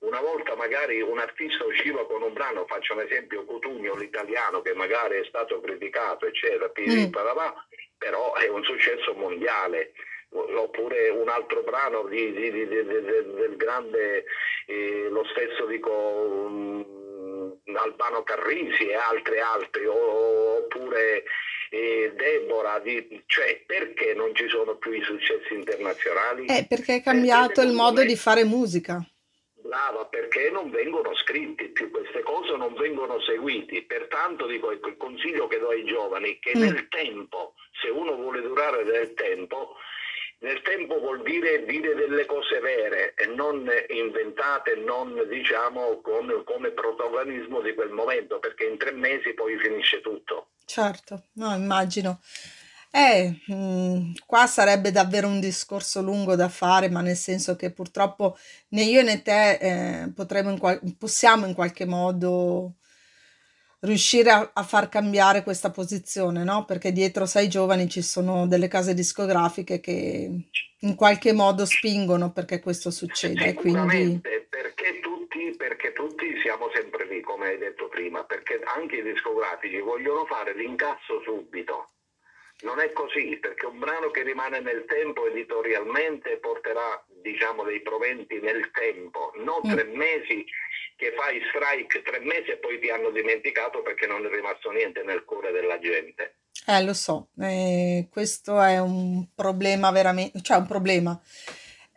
una 0.00 0.20
volta 0.20 0.56
magari 0.56 1.00
un 1.00 1.18
artista 1.18 1.64
usciva 1.64 2.06
con 2.06 2.22
un 2.22 2.32
brano, 2.32 2.66
faccio 2.66 2.94
un 2.94 3.02
esempio 3.02 3.44
Cotugno 3.44 3.94
l'italiano 3.94 4.62
che 4.62 4.74
magari 4.74 5.20
è 5.20 5.24
stato 5.26 5.60
criticato 5.60 6.26
eccetera, 6.26 6.72
mm. 6.80 7.10
però 7.98 8.34
è 8.34 8.48
un 8.48 8.64
successo 8.64 9.14
mondiale 9.14 9.92
oppure 10.32 11.10
un 11.10 11.28
altro 11.28 11.62
brano 11.62 12.04
di, 12.04 12.32
di, 12.32 12.50
di, 12.50 12.66
del 12.66 13.54
grande, 13.56 14.24
eh, 14.66 15.08
lo 15.10 15.24
stesso 15.26 15.66
dico 15.66 15.90
um, 15.90 17.58
Albano 17.74 18.22
Carrisi 18.22 18.86
e 18.86 18.94
altri 18.94 19.38
altri, 19.40 19.86
oppure 19.86 21.24
eh, 21.72 22.12
Deborah, 22.14 22.80
di, 22.80 23.22
cioè 23.24 23.62
perché 23.64 24.12
non 24.12 24.34
ci 24.34 24.46
sono 24.48 24.76
più 24.76 24.92
i 24.92 25.02
successi 25.02 25.54
internazionali? 25.54 26.44
Eh, 26.44 26.66
perché 26.68 26.96
è 26.96 27.02
cambiato 27.02 27.54
perché 27.54 27.70
il 27.70 27.72
modo 27.72 28.00
me... 28.00 28.06
di 28.06 28.16
fare 28.16 28.44
musica. 28.44 29.02
Brava, 29.54 30.04
perché 30.04 30.50
non 30.50 30.70
vengono 30.70 31.14
scritti 31.16 31.68
più 31.68 31.90
queste 31.90 32.22
cose, 32.22 32.56
non 32.58 32.74
vengono 32.74 33.18
seguiti. 33.20 33.80
Pertanto 33.82 34.46
dico, 34.46 34.70
ecco, 34.70 34.88
il 34.88 34.98
consiglio 34.98 35.46
che 35.46 35.58
do 35.58 35.68
ai 35.68 35.84
giovani 35.84 36.38
che 36.40 36.52
mm. 36.54 36.60
nel 36.60 36.88
tempo, 36.88 37.54
se 37.80 37.88
uno 37.88 38.16
vuole 38.16 38.42
durare 38.42 38.84
nel 38.84 39.14
tempo, 39.14 39.76
nel 40.40 40.60
tempo 40.60 40.98
vuol 40.98 41.22
dire 41.22 41.64
dire 41.64 41.94
delle 41.94 42.26
cose 42.26 42.60
vere 42.60 43.14
e 43.14 43.26
non 43.26 43.66
inventate, 43.88 44.74
non 44.74 45.26
diciamo 45.26 46.02
con, 46.02 46.42
come 46.44 46.70
protagonismo 46.70 47.62
di 47.62 47.72
quel 47.72 47.92
momento, 47.92 48.40
perché 48.40 48.64
in 48.64 48.76
tre 48.76 48.90
mesi 48.90 49.32
poi 49.32 49.56
finisce 49.56 50.02
tutto. 50.02 50.48
Certo, 50.72 51.24
no, 51.34 51.54
immagino. 51.54 52.18
Eh, 52.90 53.42
mh, 53.46 54.12
qua 54.24 54.46
sarebbe 54.46 54.90
davvero 54.90 55.28
un 55.28 55.38
discorso 55.38 56.00
lungo 56.00 56.34
da 56.34 56.48
fare, 56.48 56.88
ma 56.88 57.02
nel 57.02 57.14
senso 57.14 57.56
che 57.56 57.70
purtroppo 57.70 58.38
né 58.68 58.82
io 58.82 59.02
né 59.02 59.20
te 59.20 59.52
eh, 59.58 60.12
potremo 60.14 60.48
in 60.48 60.58
qual- 60.58 60.80
possiamo 60.96 61.44
in 61.44 61.52
qualche 61.52 61.84
modo 61.84 62.76
riuscire 63.80 64.30
a, 64.30 64.50
a 64.54 64.62
far 64.62 64.88
cambiare 64.88 65.42
questa 65.42 65.70
posizione, 65.70 66.42
no? 66.42 66.64
Perché 66.64 66.90
dietro 66.90 67.26
sei 67.26 67.48
giovani 67.48 67.86
ci 67.90 68.00
sono 68.00 68.46
delle 68.46 68.68
case 68.68 68.94
discografiche 68.94 69.78
che 69.78 70.48
in 70.78 70.94
qualche 70.94 71.34
modo 71.34 71.66
spingono 71.66 72.32
perché 72.32 72.60
questo 72.60 72.90
succede. 72.90 73.52
Quindi... 73.52 74.20
Perché 74.22 75.00
tutti, 75.02 75.54
perché 75.54 75.91
tutti 76.22 76.40
siamo 76.40 76.70
sempre 76.72 77.04
lì, 77.06 77.20
come 77.20 77.48
hai 77.48 77.58
detto 77.58 77.88
prima, 77.88 78.22
perché 78.22 78.60
anche 78.76 78.96
i 78.96 79.02
discografici 79.02 79.80
vogliono 79.80 80.24
fare 80.24 80.54
l'incasso 80.54 81.20
subito. 81.24 81.90
Non 82.60 82.78
è 82.78 82.92
così, 82.92 83.38
perché 83.40 83.66
un 83.66 83.80
brano 83.80 84.10
che 84.10 84.22
rimane 84.22 84.60
nel 84.60 84.84
tempo 84.86 85.26
editorialmente 85.26 86.36
porterà 86.36 87.04
diciamo, 87.20 87.64
dei 87.64 87.80
proventi 87.80 88.38
nel 88.38 88.70
tempo, 88.70 89.32
non 89.36 89.60
mm. 89.66 89.70
tre 89.72 89.84
mesi 89.84 90.46
che 90.96 91.12
fai 91.16 91.42
strike 91.48 92.02
tre 92.02 92.20
mesi 92.20 92.50
e 92.50 92.58
poi 92.58 92.78
ti 92.78 92.88
hanno 92.88 93.10
dimenticato 93.10 93.82
perché 93.82 94.06
non 94.06 94.24
è 94.24 94.28
rimasto 94.28 94.70
niente 94.70 95.02
nel 95.02 95.24
cuore 95.24 95.50
della 95.50 95.80
gente. 95.80 96.36
Eh, 96.64 96.84
lo 96.84 96.94
so, 96.94 97.30
eh, 97.40 98.06
questo 98.08 98.62
è 98.62 98.78
un 98.78 99.26
problema 99.34 99.90
veramente, 99.90 100.40
cioè 100.42 100.58
un 100.58 100.66
problema. 100.68 101.20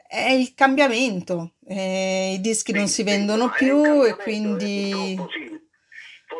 È 0.07 0.29
il 0.29 0.53
cambiamento, 0.53 1.53
eh, 1.67 2.33
i 2.35 2.41
dischi 2.41 2.71
non 2.71 2.87
si 2.87 3.03
vendono 3.03 3.49
più 3.49 4.03
e 4.03 4.15
quindi... 4.15 5.15
Forse 5.17 5.55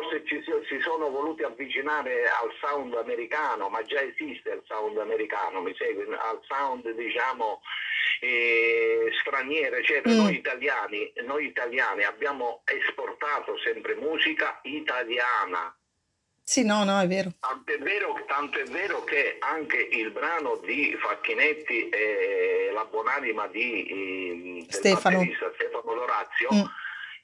forse 0.06 0.22
ci, 0.24 0.42
si 0.68 0.80
sono 0.80 1.10
voluti 1.10 1.42
avvicinare 1.42 2.24
al 2.24 2.50
sound 2.60 2.94
americano, 2.94 3.68
ma 3.68 3.82
già 3.82 4.00
esiste 4.00 4.50
il 4.50 4.62
sound 4.66 4.96
americano, 4.98 5.60
mi 5.60 5.74
segui? 5.76 6.04
Al 6.04 6.40
sound 6.46 6.88
diciamo 6.90 7.60
eh, 8.20 9.10
straniero, 9.20 9.76
eccetera. 9.76 10.14
Mm. 10.14 10.18
Noi, 10.18 10.34
italiani, 10.36 11.12
noi 11.24 11.46
italiani 11.46 12.04
abbiamo 12.04 12.62
esportato 12.64 13.58
sempre 13.58 13.94
musica 13.94 14.60
italiana. 14.62 15.74
Sì, 16.48 16.64
no, 16.64 16.84
no, 16.84 17.00
è 17.00 17.08
vero. 17.08 17.32
Tanto 17.40 17.72
è 17.72 17.78
vero, 17.78 18.22
tanto 18.28 18.60
è 18.60 18.64
vero 18.66 19.02
che 19.02 19.38
anche 19.40 19.78
il 19.78 20.12
brano 20.12 20.54
di 20.64 20.96
Facchinetti 20.96 21.88
e 21.88 22.70
la 22.72 22.84
buonanima 22.84 23.48
di 23.48 24.60
eh, 24.60 24.66
Stefano. 24.72 25.24
Stefano 25.24 25.92
Lorazio, 25.92 26.48
mm. 26.54 26.64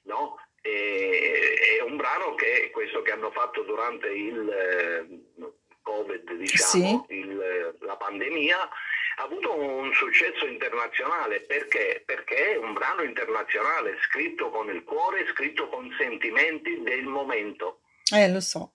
no? 0.03 0.41
è 0.61 1.81
un 1.87 1.97
brano 1.97 2.35
che 2.35 2.71
questo 2.73 3.03
che 3.03 3.13
hanno 3.13 3.31
fatto 3.31 3.63
durante 3.63 4.09
il 4.09 4.51
eh, 4.51 5.55
Covid, 5.83 6.33
diciamo, 6.33 7.07
sì. 7.09 7.15
il, 7.15 7.77
la 7.79 7.97
pandemia, 7.97 8.59
ha 8.59 9.23
avuto 9.23 9.57
un 9.57 9.93
successo 9.95 10.47
internazionale 10.47 11.43
perché? 11.43 12.03
perché 12.05 12.55
è 12.55 12.57
un 12.57 12.73
brano 12.73 13.03
internazionale 13.03 13.99
scritto 14.03 14.51
con 14.51 14.69
il 14.69 14.83
cuore, 14.83 15.29
scritto 15.29 15.69
con 15.69 15.95
sentimenti 15.97 16.83
del 16.83 17.05
momento. 17.05 17.83
Eh, 18.13 18.29
lo 18.29 18.41
so. 18.41 18.73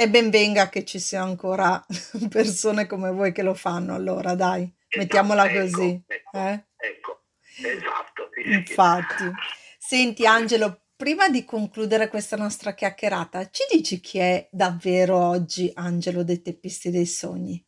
E 0.00 0.08
ben 0.08 0.30
venga 0.30 0.70
che 0.70 0.86
ci 0.86 0.98
siano 0.98 1.26
ancora 1.26 1.84
persone 2.30 2.86
come 2.86 3.10
voi 3.10 3.32
che 3.32 3.42
lo 3.42 3.52
fanno, 3.52 3.94
allora 3.94 4.34
dai, 4.34 4.62
esatto, 4.62 4.98
mettiamola 4.98 5.44
ecco, 5.44 5.60
così. 5.60 6.02
Ecco, 6.06 6.38
eh? 6.38 6.64
ecco, 6.74 7.22
esatto. 7.58 8.30
Infatti. 8.46 9.30
Senti 9.76 10.24
Angelo, 10.24 10.84
prima 10.96 11.28
di 11.28 11.44
concludere 11.44 12.08
questa 12.08 12.36
nostra 12.36 12.72
chiacchierata, 12.72 13.50
ci 13.50 13.64
dici 13.70 14.00
chi 14.00 14.16
è 14.20 14.48
davvero 14.50 15.18
oggi 15.18 15.70
Angelo 15.74 16.24
dei 16.24 16.40
Teppisti 16.40 16.88
dei 16.88 17.04
Sogni? 17.04 17.62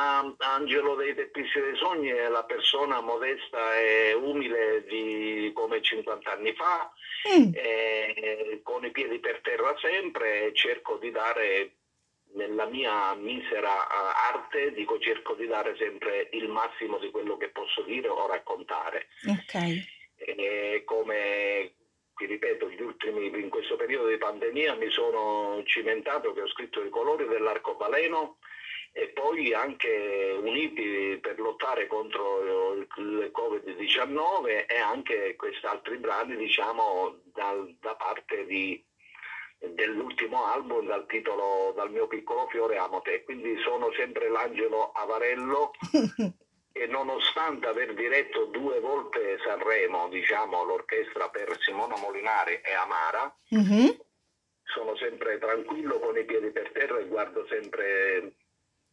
Ma 0.00 0.34
Angelo 0.38 0.94
dei 0.94 1.14
Teppisti 1.14 1.60
dei 1.60 1.76
Sogni 1.76 2.08
è 2.08 2.28
la 2.28 2.44
persona 2.44 3.02
modesta 3.02 3.78
e 3.78 4.14
umile 4.14 4.84
di 4.88 5.52
come 5.54 5.82
50 5.82 6.32
anni 6.32 6.54
fa, 6.54 6.90
mm. 7.28 7.50
eh, 7.52 8.60
con 8.62 8.82
i 8.86 8.90
piedi 8.92 9.18
per 9.18 9.40
terra 9.42 9.76
sempre, 9.78 10.54
cerco 10.54 10.96
di 10.96 11.10
dare 11.10 11.72
nella 12.32 12.64
mia 12.64 13.12
misera 13.14 13.72
uh, 13.72 14.34
arte 14.34 14.72
dico 14.72 14.98
cerco 15.00 15.34
di 15.34 15.46
dare 15.46 15.76
sempre 15.76 16.28
il 16.32 16.48
massimo 16.48 16.98
di 16.98 17.10
quello 17.10 17.36
che 17.36 17.50
posso 17.50 17.82
dire 17.82 18.08
o 18.08 18.26
raccontare. 18.26 19.08
Ok. 19.26 19.98
E 20.14 20.82
come 20.86 21.74
ti 22.14 22.24
ripeto, 22.24 22.70
gli 22.70 22.80
ultimi, 22.80 23.26
in 23.26 23.50
questo 23.50 23.76
periodo 23.76 24.08
di 24.08 24.16
pandemia 24.16 24.76
mi 24.76 24.88
sono 24.88 25.62
cimentato 25.64 26.32
che 26.32 26.40
ho 26.40 26.48
scritto 26.48 26.82
i 26.82 26.88
colori 26.88 27.26
dell'arcobaleno 27.26 28.38
e 28.92 29.08
poi 29.08 29.54
anche 29.54 30.36
uniti 30.42 31.18
per 31.20 31.38
lottare 31.38 31.86
contro 31.86 32.74
il 32.74 32.88
Covid-19 33.32 34.66
e 34.66 34.78
anche 34.78 35.36
questi 35.36 35.64
altri 35.66 35.96
brani 35.98 36.36
diciamo 36.36 37.20
dal, 37.32 37.76
da 37.80 37.94
parte 37.94 38.46
di 38.46 38.84
dell'ultimo 39.60 40.46
album 40.46 40.86
dal 40.86 41.06
titolo 41.06 41.72
Dal 41.76 41.90
mio 41.90 42.06
piccolo 42.06 42.48
fiore 42.48 42.78
amo 42.78 43.00
te, 43.02 43.22
quindi 43.24 43.60
sono 43.62 43.92
sempre 43.92 44.30
l'Angelo 44.30 44.90
Avarello 44.92 45.70
e 46.72 46.86
nonostante 46.86 47.66
aver 47.66 47.94
diretto 47.94 48.46
due 48.46 48.80
volte 48.80 49.38
Sanremo, 49.44 50.08
diciamo 50.08 50.64
l'orchestra 50.64 51.28
per 51.28 51.54
Simona 51.60 51.96
Molinari 51.98 52.54
e 52.54 52.72
Amara, 52.72 53.36
mm-hmm. 53.54 53.88
sono 54.64 54.96
sempre 54.96 55.38
tranquillo 55.38 55.98
con 55.98 56.16
i 56.16 56.24
piedi 56.24 56.50
per 56.50 56.70
terra 56.72 56.98
e 56.98 57.06
guardo 57.06 57.46
sempre 57.46 58.34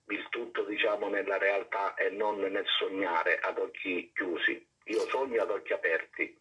il 0.10 0.28
tutto 0.30 0.64
diciamo 0.64 1.10
nella 1.10 1.38
realtà 1.38 1.94
e 1.96 2.10
non 2.10 2.40
nel 2.40 2.66
sognare 2.78 3.40
ad 3.42 3.58
occhi 3.58 4.12
chiusi. 4.14 4.66
Io 4.86 5.08
sogno 5.10 5.42
ad 5.42 5.50
occhi 5.50 5.74
aperti. 5.74 6.38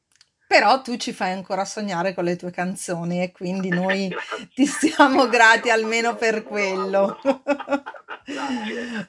Però 0.47 0.81
tu 0.81 0.97
ci 0.97 1.13
fai 1.13 1.33
ancora 1.33 1.65
sognare 1.65 2.15
con 2.15 2.23
le 2.23 2.37
tue 2.37 2.53
canzoni 2.53 3.21
e 3.21 3.33
quindi 3.33 3.69
noi 3.69 4.15
ti 4.55 4.65
siamo 4.67 5.27
grati 5.27 5.71
almeno 5.71 6.15
per 6.15 6.45
quello. 6.45 7.19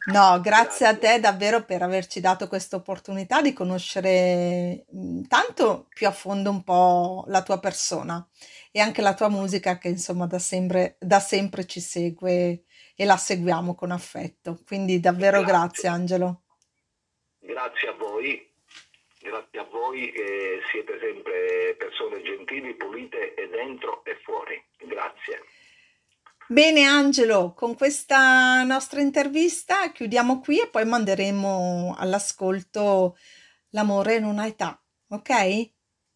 No, 0.05 0.39
grazie 0.41 0.87
a 0.87 0.97
te 0.97 1.19
davvero 1.19 1.63
per 1.63 1.83
averci 1.83 2.19
dato 2.19 2.47
questa 2.47 2.77
opportunità 2.77 3.41
di 3.41 3.53
conoscere 3.53 4.85
tanto 5.27 5.87
più 5.93 6.07
a 6.07 6.11
fondo 6.11 6.49
un 6.49 6.63
po' 6.63 7.25
la 7.27 7.43
tua 7.43 7.59
persona 7.59 8.27
e 8.71 8.79
anche 8.79 9.01
la 9.01 9.13
tua 9.13 9.29
musica 9.29 9.77
che 9.77 9.89
insomma 9.89 10.25
da 10.25 10.39
sempre, 10.39 10.97
da 10.99 11.19
sempre 11.19 11.65
ci 11.65 11.79
segue 11.79 12.63
e 12.97 13.05
la 13.05 13.15
seguiamo 13.15 13.75
con 13.75 13.91
affetto. 13.91 14.59
Quindi 14.65 14.99
davvero 14.99 15.39
grazie, 15.43 15.53
grazie 15.53 15.89
Angelo. 15.89 16.41
Grazie 17.39 17.87
a 17.87 17.93
voi 17.93 18.47
Grazie 19.27 19.59
a 19.59 19.67
voi 19.69 20.09
che 20.11 20.61
siete 20.71 20.97
sempre 21.01 21.75
persone 21.77 22.21
gentili, 22.21 22.75
pulite 22.75 23.33
e 23.33 23.49
dentro 23.49 24.05
e 24.05 24.17
fuori. 24.23 24.63
Grazie. 24.77 25.43
Bene 26.47 26.85
Angelo, 26.85 27.53
con 27.53 27.75
questa 27.75 28.63
nostra 28.63 29.01
intervista 29.01 29.91
chiudiamo 29.91 30.39
qui 30.39 30.61
e 30.61 30.69
poi 30.69 30.85
manderemo 30.85 31.95
all'ascolto 31.97 33.17
L'amore 33.71 34.19
non 34.19 34.39
ha 34.39 34.45
età, 34.45 34.81
ok? 35.09 35.71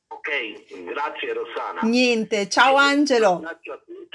Ok, 0.07 0.83
grazie 0.85 1.33
Rossana. 1.33 1.81
Niente, 1.81 2.47
ciao 2.47 2.75
Angelo. 2.75 3.41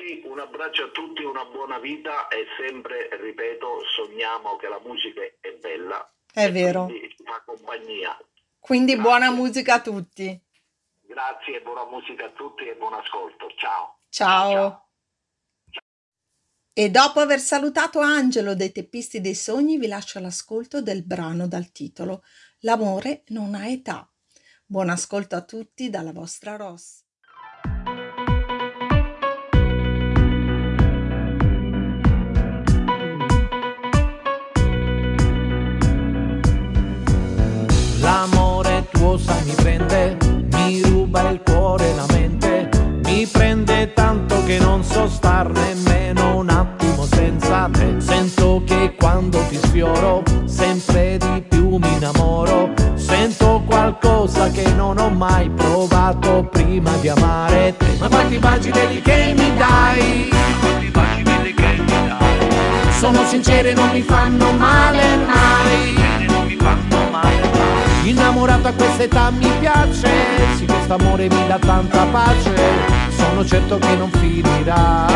Un 0.07 0.12
abbraccio 0.12 0.14
a 0.14 0.19
tutti, 0.21 0.25
un 0.25 0.38
abbraccio 0.38 0.85
a 0.85 0.88
tutti, 0.88 1.23
una 1.25 1.45
buona 1.47 1.79
vita 1.79 2.29
e 2.29 2.47
sempre, 2.57 3.09
ripeto, 3.21 3.81
sogniamo 3.97 4.57
che 4.57 4.69
la 4.69 4.81
musica 4.85 5.21
è 5.40 5.53
bella. 5.61 6.09
È 6.33 6.51
vero. 6.53 6.88
Ci 6.88 7.25
fa 7.25 7.42
compagnia. 7.45 8.16
Quindi 8.61 8.92
Grazie. 8.95 9.09
buona 9.09 9.31
musica 9.33 9.74
a 9.74 9.81
tutti. 9.81 10.41
Grazie, 11.03 11.61
buona 11.62 11.85
musica 11.87 12.26
a 12.26 12.31
tutti 12.31 12.68
e 12.68 12.76
buon 12.76 12.95
ascolto. 12.95 13.49
Ciao. 13.57 13.99
Ciao. 14.09 14.51
Ciao. 14.51 14.89
E 16.72 16.91
dopo 16.91 17.20
aver 17.20 17.41
salutato 17.41 18.01
Angelo 18.01 18.55
dei 18.55 18.70
Teppisti 18.70 19.20
dei 19.20 19.35
Sogni, 19.35 19.78
vi 19.78 19.87
lascio 19.87 20.20
l'ascolto 20.20 20.83
del 20.83 21.05
brano 21.05 21.49
dal 21.49 21.72
titolo 21.72 22.22
L'amore 22.61 23.22
non 23.28 23.55
ha 23.55 23.66
età. 23.66 24.09
Buon 24.64 24.91
ascolto 24.91 25.37
a 25.37 25.43
tutti 25.43 25.89
dalla 25.89 26.12
vostra 26.12 26.57
Ross. 26.57 27.06
Prende, 39.67 40.17
mi 40.53 40.81
ruba 40.83 41.29
il 41.29 41.41
cuore 41.45 41.91
e 41.91 41.95
la 41.97 42.07
mente, 42.11 42.69
mi 43.05 43.27
prende 43.27 43.93
tanto 43.95 44.45
che 44.45 44.59
non 44.61 44.85
so 44.85 45.09
star 45.09 45.51
nemmeno 45.51 46.37
un 46.37 46.49
attimo 46.51 47.05
senza 47.05 47.69
te. 47.73 47.97
Sento 47.99 48.62
che 48.64 48.95
quando 48.97 49.45
ti 49.49 49.57
sfioro, 49.57 50.23
sempre 50.45 51.17
di 51.17 51.43
più 51.49 51.79
mi 51.79 51.93
innamoro, 51.95 52.71
sento 52.95 53.64
qualcosa 53.67 54.51
che 54.51 54.73
non 54.75 54.99
ho 54.99 55.11
mai 55.11 55.51
provato 55.51 56.49
prima 56.49 56.93
di 57.01 57.09
amare 57.09 57.75
te. 57.77 57.97
Ma 57.99 58.09
quanti 58.09 58.39
baci 58.39 58.71
belli 58.71 59.03
che 59.03 59.35
mi 59.37 59.57
dai? 59.57 60.31
Sono 63.01 63.25
sincere, 63.25 63.75
non 63.75 63.91
mi 63.91 64.03
fanno 64.03 64.53
male 64.53 65.17
mai. 65.27 66.26
Innamorato 68.07 68.69
a 68.69 68.73
questa 68.73 69.03
età 69.03 69.31
mi 69.33 69.51
piace, 69.59 70.09
sì 70.57 70.65
questo 70.65 70.95
amore 70.95 71.29
mi 71.29 71.47
dà 71.49 71.59
tanta 71.59 72.05
pace, 72.05 72.55
sono 73.17 73.45
certo 73.45 73.79
che 73.79 73.97
non 73.97 74.09
finirà, 74.13 75.07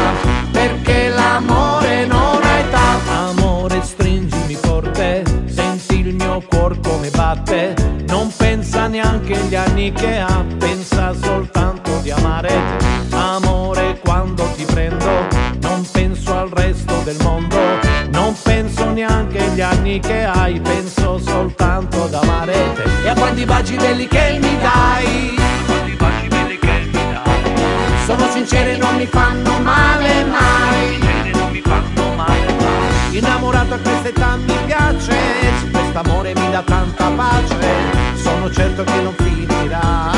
perché 0.51 1.09
l'amore 1.09 2.05
non 2.07 2.41
ha 2.43 2.59
età. 2.59 3.29
Amore 3.29 3.81
stringimi 3.85 4.57
forte, 4.57 5.23
senti 5.47 6.01
il 6.01 6.15
mio 6.17 6.43
cuore 6.49 6.81
come 6.83 7.11
batte, 7.11 7.75
non 8.09 8.29
pensa 8.37 8.89
neanche 8.89 9.35
agli 9.35 9.55
anni 9.55 9.93
che 9.93 10.19
ha, 10.19 10.45
pensa 10.59 11.15
soltanto 11.15 12.01
di 12.03 12.11
amare. 12.11 12.53
Amore 13.11 14.01
quando 14.01 14.51
ti 14.57 14.65
prendo, 14.65 15.29
non 15.61 15.87
penso 15.93 16.37
al 16.37 16.49
resto 16.49 17.01
del 17.05 17.19
mondo, 17.23 17.57
non 18.11 18.35
penso 18.43 18.91
neanche 18.91 19.39
agli 19.39 19.61
anni 19.61 20.01
che 20.01 20.25
hai, 20.25 20.59
penso 20.59 21.19
soltanto 21.19 21.60
quanti 23.31 23.45
baci 23.45 23.77
belli 23.77 24.09
che 24.09 24.39
mi 24.41 24.59
dai. 24.59 25.39
Sono 28.05 28.29
sincere, 28.33 28.77
non 28.77 28.97
mi 28.97 29.07
fanno 29.07 29.59
male 29.61 30.25
mai. 30.25 30.99
Innamorato 33.11 33.75
a 33.75 33.79
questa 33.79 34.09
età 34.09 34.37
mi 34.37 34.57
piace, 34.67 35.17
quest'amore 35.71 36.33
mi 36.35 36.51
dà 36.51 36.63
tanta 36.63 37.09
pace. 37.11 37.59
Sono 38.15 38.51
certo 38.51 38.83
che 38.83 39.01
non 39.01 39.15
finirà, 39.17 40.11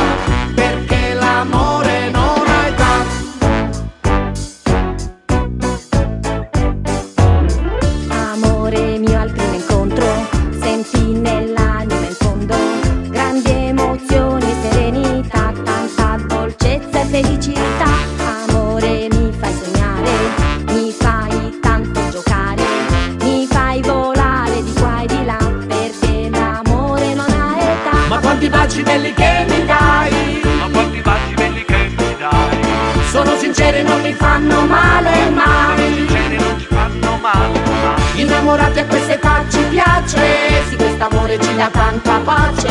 innamorati 38.52 38.78
a 38.80 38.86
quest'età 38.86 39.44
ci 39.48 39.62
piace. 39.70 40.64
Sì 40.68 40.76
quest'amore 40.76 41.38
ci 41.40 41.54
dà 41.54 41.68
tanta 41.70 42.18
pace. 42.18 42.70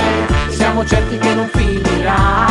Siamo 0.50 0.86
certi 0.86 1.18
che 1.18 1.34
non 1.34 1.50
finirà 1.52 2.46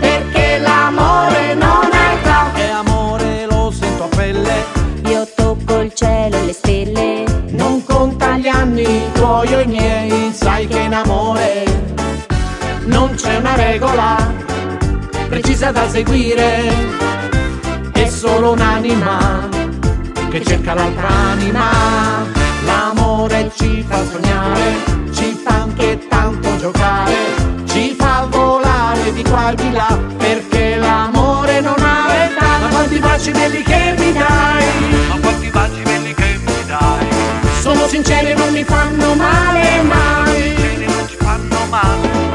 Perché 0.00 0.58
l'amore 0.58 1.54
non 1.54 1.88
è 1.92 2.14
età 2.14 2.52
E 2.54 2.68
amore 2.68 3.46
lo 3.48 3.70
sento 3.70 4.04
a 4.04 4.08
pelle. 4.08 4.64
Io 5.06 5.26
tocco 5.34 5.80
il 5.80 5.94
cielo 5.94 6.36
e 6.36 6.44
le 6.46 6.52
stelle. 6.52 7.24
Non 7.50 7.84
conta 7.84 8.36
gli 8.36 8.48
anni 8.48 9.02
tuoi 9.12 9.54
o 9.54 9.60
i 9.60 9.66
miei. 9.66 10.32
Sai 10.32 10.66
che 10.66 10.80
in 10.80 10.94
amore 10.94 11.82
non 12.86 13.14
c'è 13.14 13.36
una 13.36 13.54
regola 13.54 14.16
Precisa 15.28 15.70
da 15.70 15.88
seguire. 15.88 16.72
È 17.92 18.06
solo 18.08 18.52
un'anima 18.52 19.48
che 20.28 20.44
cerca 20.44 20.74
l'altra 20.74 21.08
anima 21.08 22.33
l'amore 23.28 23.50
ci 23.56 23.84
fa 23.88 24.04
sognare, 24.04 24.74
ci 25.12 25.38
fa 25.42 25.62
anche 25.62 25.98
tanto 26.08 26.56
giocare, 26.56 27.14
ci 27.64 27.94
fa 27.98 28.26
volare 28.30 29.12
di 29.12 29.22
qua 29.22 29.50
e 29.50 29.54
di 29.54 29.70
là, 29.72 29.98
perché 30.18 30.76
l'amore 30.76 31.60
non 31.60 31.76
ha 31.78 32.12
età, 32.24 32.58
ma 32.60 32.68
quanti 32.68 32.98
baci 32.98 33.30
belli 33.30 33.62
che 33.62 33.94
mi 33.98 34.12
dai, 34.12 34.64
ma 35.08 35.18
quanti 35.20 35.48
baci 35.48 35.82
belli 35.82 36.14
che 36.14 36.38
mi 36.44 36.66
dai, 36.66 37.06
sono 37.60 37.86
sinceri 37.86 38.34
non 38.34 38.52
mi 38.52 38.64
fanno 38.64 39.14
male 39.14 39.82
mai, 39.82 40.42
sinceri 40.42 40.86
non 40.86 41.08
ci 41.08 41.16
fanno 41.16 41.66
male. 41.70 42.33